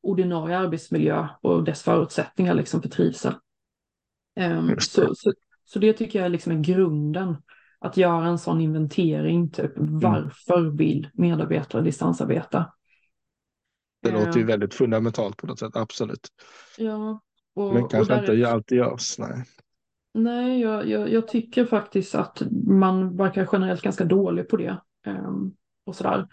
ordinarie 0.01 0.57
arbetsmiljö 0.57 1.27
och 1.41 1.63
dess 1.63 1.83
förutsättningar 1.83 2.53
liksom 2.53 2.81
för 2.81 2.89
trivsel. 2.89 3.33
Um, 4.39 4.75
så, 4.79 5.15
så, 5.15 5.33
så, 5.65 5.79
det 5.79 5.93
tycker 5.93 6.19
jag 6.19 6.25
är 6.25 6.29
liksom 6.29 6.61
grunden, 6.61 7.35
att 7.79 7.97
göra 7.97 8.27
en 8.27 8.37
sån 8.37 8.61
inventering, 8.61 9.49
typ 9.49 9.77
mm. 9.77 9.99
varför 9.99 10.77
vill 10.77 11.09
medarbetare 11.13 11.81
distansarbeta? 11.81 12.73
Det 14.01 14.11
låter 14.11 14.35
ju 14.35 14.41
ehm. 14.41 14.47
väldigt 14.47 14.73
fundamentalt 14.73 15.37
på 15.37 15.47
något 15.47 15.59
sätt, 15.59 15.75
absolut. 15.75 16.27
Ja. 16.77 17.21
Och, 17.55 17.73
Men 17.73 17.87
kanske 17.87 18.19
inte 18.19 18.33
är... 18.33 18.45
alltid 18.45 18.77
görs, 18.77 19.19
nej. 19.19 19.43
Nej, 20.13 20.61
jag, 20.61 20.87
jag, 20.89 21.11
jag, 21.11 21.27
tycker 21.27 21.65
faktiskt 21.65 22.15
att 22.15 22.41
man 22.67 23.17
verkar 23.17 23.49
generellt 23.51 23.81
ganska 23.81 24.05
dålig 24.05 24.49
på 24.49 24.57
det. 24.57 24.81
Um, 25.07 25.55
och 25.85 25.95
sådär. 25.95 26.27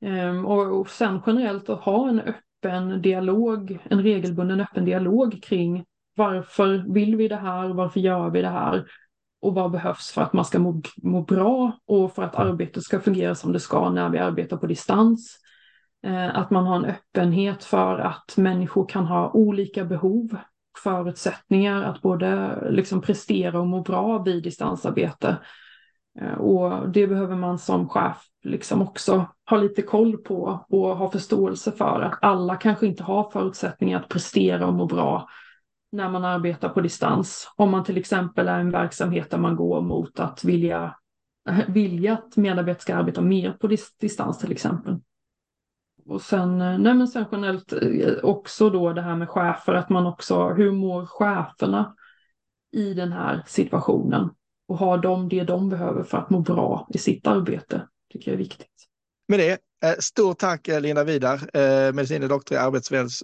Um, 0.00 0.46
och, 0.46 0.80
och 0.80 0.90
sen 0.90 1.20
generellt 1.26 1.68
att 1.68 1.80
ha 1.80 2.08
en 2.08 2.20
öppen 2.20 3.02
dialog, 3.02 3.78
en 3.84 4.02
regelbunden 4.02 4.60
öppen 4.60 4.84
dialog 4.84 5.42
kring 5.42 5.84
varför 6.20 6.84
vill 6.92 7.16
vi 7.16 7.28
det 7.28 7.36
här, 7.36 7.68
varför 7.68 8.00
gör 8.00 8.30
vi 8.30 8.42
det 8.42 8.48
här 8.48 8.84
och 9.42 9.54
vad 9.54 9.70
behövs 9.70 10.10
för 10.10 10.22
att 10.22 10.32
man 10.32 10.44
ska 10.44 10.58
må, 10.58 10.82
må 11.02 11.22
bra 11.22 11.72
och 11.86 12.14
för 12.14 12.22
att 12.22 12.36
arbetet 12.36 12.82
ska 12.82 13.00
fungera 13.00 13.34
som 13.34 13.52
det 13.52 13.60
ska 13.60 13.90
när 13.90 14.08
vi 14.08 14.18
arbetar 14.18 14.56
på 14.56 14.66
distans. 14.66 15.36
Uh, 16.06 16.38
att 16.38 16.50
man 16.50 16.66
har 16.66 16.76
en 16.76 16.84
öppenhet 16.84 17.64
för 17.64 17.98
att 17.98 18.36
människor 18.36 18.88
kan 18.88 19.06
ha 19.06 19.30
olika 19.30 19.84
behov 19.84 20.36
förutsättningar 20.82 21.82
att 21.82 22.02
både 22.02 22.58
liksom 22.70 23.00
prestera 23.00 23.60
och 23.60 23.66
må 23.66 23.82
bra 23.82 24.22
vid 24.22 24.42
distansarbete. 24.42 25.36
Eh, 26.20 26.34
och 26.34 26.88
det 26.88 27.06
behöver 27.06 27.36
man 27.36 27.58
som 27.58 27.88
chef 27.88 28.16
liksom 28.44 28.82
också 28.82 29.26
ha 29.50 29.56
lite 29.56 29.82
koll 29.82 30.16
på 30.16 30.64
och 30.68 30.96
ha 30.96 31.10
förståelse 31.10 31.72
för 31.72 32.00
att 32.00 32.18
alla 32.22 32.56
kanske 32.56 32.86
inte 32.86 33.02
har 33.02 33.30
förutsättningar 33.30 34.00
att 34.00 34.08
prestera 34.08 34.66
och 34.66 34.74
må 34.74 34.86
bra 34.86 35.28
när 35.92 36.10
man 36.10 36.24
arbetar 36.24 36.68
på 36.68 36.80
distans. 36.80 37.52
Om 37.56 37.70
man 37.70 37.84
till 37.84 37.96
exempel 37.96 38.48
är 38.48 38.58
en 38.58 38.70
verksamhet 38.70 39.30
där 39.30 39.38
man 39.38 39.56
går 39.56 39.80
mot 39.80 40.20
att 40.20 40.44
vilja, 40.44 40.96
vilja 41.68 42.12
att 42.12 42.36
medarbetare 42.36 42.82
ska 42.82 42.96
arbeta 42.96 43.20
mer 43.20 43.52
på 43.52 43.66
distans 44.00 44.38
till 44.38 44.52
exempel. 44.52 44.98
Och 46.06 46.22
sen, 46.22 46.60
eh, 46.60 46.78
nej 46.78 46.94
men 46.94 47.08
sen 47.08 47.24
generellt 47.32 47.72
eh, 47.72 48.12
också 48.22 48.70
då 48.70 48.92
det 48.92 49.02
här 49.02 49.16
med 49.16 49.28
chefer, 49.28 49.74
att 49.74 49.88
man 49.88 50.06
också, 50.06 50.48
hur 50.48 50.72
mår 50.72 51.06
cheferna 51.06 51.94
i 52.72 52.94
den 52.94 53.12
här 53.12 53.42
situationen? 53.46 54.30
Och 54.68 54.78
har 54.78 54.98
de 54.98 55.28
det 55.28 55.44
de 55.44 55.68
behöver 55.68 56.02
för 56.02 56.18
att 56.18 56.30
må 56.30 56.40
bra 56.40 56.86
i 56.90 56.98
sitt 56.98 57.26
arbete? 57.26 57.86
tycker 58.12 58.30
jag 58.30 58.34
är 58.34 58.38
viktigt. 58.38 58.89
Med 59.30 59.38
det, 59.38 59.58
eh, 59.88 59.96
stort 59.98 60.38
tack 60.38 60.68
Linda 60.68 61.04
Vidar, 61.04 61.50
medicin 61.92 62.28
doktor 62.28 62.56
i 62.56 62.60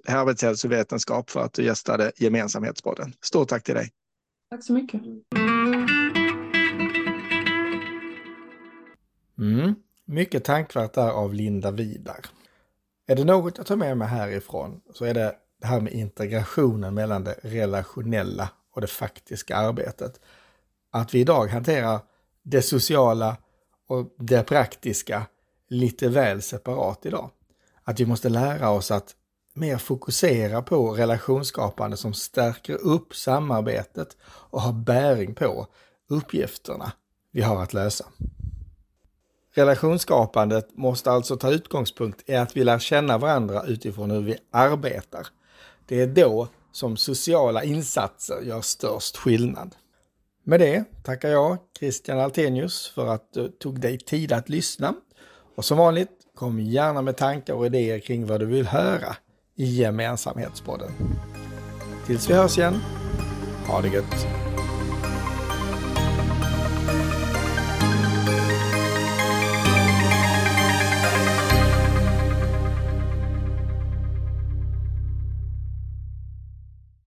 arbetshälsovetenskap 0.06 1.30
för 1.30 1.40
att 1.40 1.52
du 1.52 1.64
gästade 1.64 2.12
Gemensamhetspodden. 2.16 3.12
Stort 3.20 3.48
tack 3.48 3.64
till 3.64 3.74
dig. 3.74 3.90
Tack 4.50 4.64
så 4.64 4.72
mycket. 4.72 5.00
Mm. 9.38 9.74
Mycket 10.04 10.44
tankvärt 10.44 10.92
där 10.92 11.10
av 11.10 11.34
Linda 11.34 11.70
Vidar. 11.70 12.26
Är 13.06 13.16
det 13.16 13.24
något 13.24 13.58
jag 13.58 13.66
tar 13.66 13.76
med 13.76 13.98
mig 13.98 14.08
härifrån 14.08 14.80
så 14.94 15.04
är 15.04 15.14
det 15.14 15.34
det 15.60 15.66
här 15.66 15.80
med 15.80 15.92
integrationen 15.92 16.94
mellan 16.94 17.24
det 17.24 17.34
relationella 17.42 18.48
och 18.74 18.80
det 18.80 18.86
faktiska 18.86 19.56
arbetet. 19.56 20.20
Att 20.90 21.14
vi 21.14 21.20
idag 21.20 21.46
hanterar 21.46 22.00
det 22.42 22.62
sociala 22.62 23.36
och 23.88 24.14
det 24.18 24.42
praktiska 24.42 25.26
lite 25.68 26.09
väl 26.09 26.42
separat 26.42 27.07
idag. 27.07 27.31
Att 27.85 28.00
vi 28.00 28.07
måste 28.07 28.29
lära 28.29 28.70
oss 28.70 28.90
att 28.90 29.14
mer 29.55 29.79
fokusera 29.79 30.62
på 30.62 30.92
relationsskapande 30.92 31.96
som 31.96 32.14
stärker 32.14 32.74
upp 32.74 33.16
samarbetet 33.16 34.16
och 34.22 34.62
har 34.62 34.72
bäring 34.72 35.35
på 35.35 35.66
uppgifterna 36.09 36.92
vi 37.33 37.42
har 37.42 37.62
att 37.62 37.74
lösa. 37.74 38.05
Relationsskapandet 39.55 40.76
måste 40.76 41.11
alltså 41.11 41.37
ta 41.37 41.50
utgångspunkt 41.50 42.22
i 42.26 42.35
att 42.35 42.57
vi 42.57 42.64
lär 42.64 42.79
känna 42.79 43.18
varandra 43.18 43.62
utifrån 43.62 44.11
hur 44.11 44.20
vi 44.20 44.37
arbetar. 44.50 45.26
Det 45.87 46.00
är 46.00 46.07
då 46.07 46.48
som 46.72 46.96
sociala 46.96 47.64
insatser 47.64 48.40
gör 48.42 48.61
störst 48.61 49.16
skillnad. 49.16 49.74
Med 50.44 50.61
det 50.61 50.85
tackar 51.05 51.29
jag 51.29 51.59
Christian 51.79 52.20
Altenius 52.20 52.88
för 52.88 53.07
att 53.07 53.33
du 53.33 53.48
tog 53.48 53.81
dig 53.81 53.98
tid 53.98 54.33
att 54.33 54.48
lyssna. 54.48 54.94
Och 55.56 55.64
som 55.64 55.78
vanligt, 55.78 56.10
kom 56.34 56.60
gärna 56.60 57.02
med 57.02 57.16
tankar 57.16 57.54
och 57.54 57.66
idéer 57.66 57.98
kring 57.98 58.26
vad 58.26 58.40
du 58.40 58.46
vill 58.46 58.66
höra 58.66 59.16
i 59.56 59.64
Gemensamhetspodden. 59.64 60.90
Tills 62.06 62.30
vi 62.30 62.34
hörs 62.34 62.58
igen, 62.58 62.80
ha 63.66 63.80
det 63.80 63.88
gött! 63.88 64.26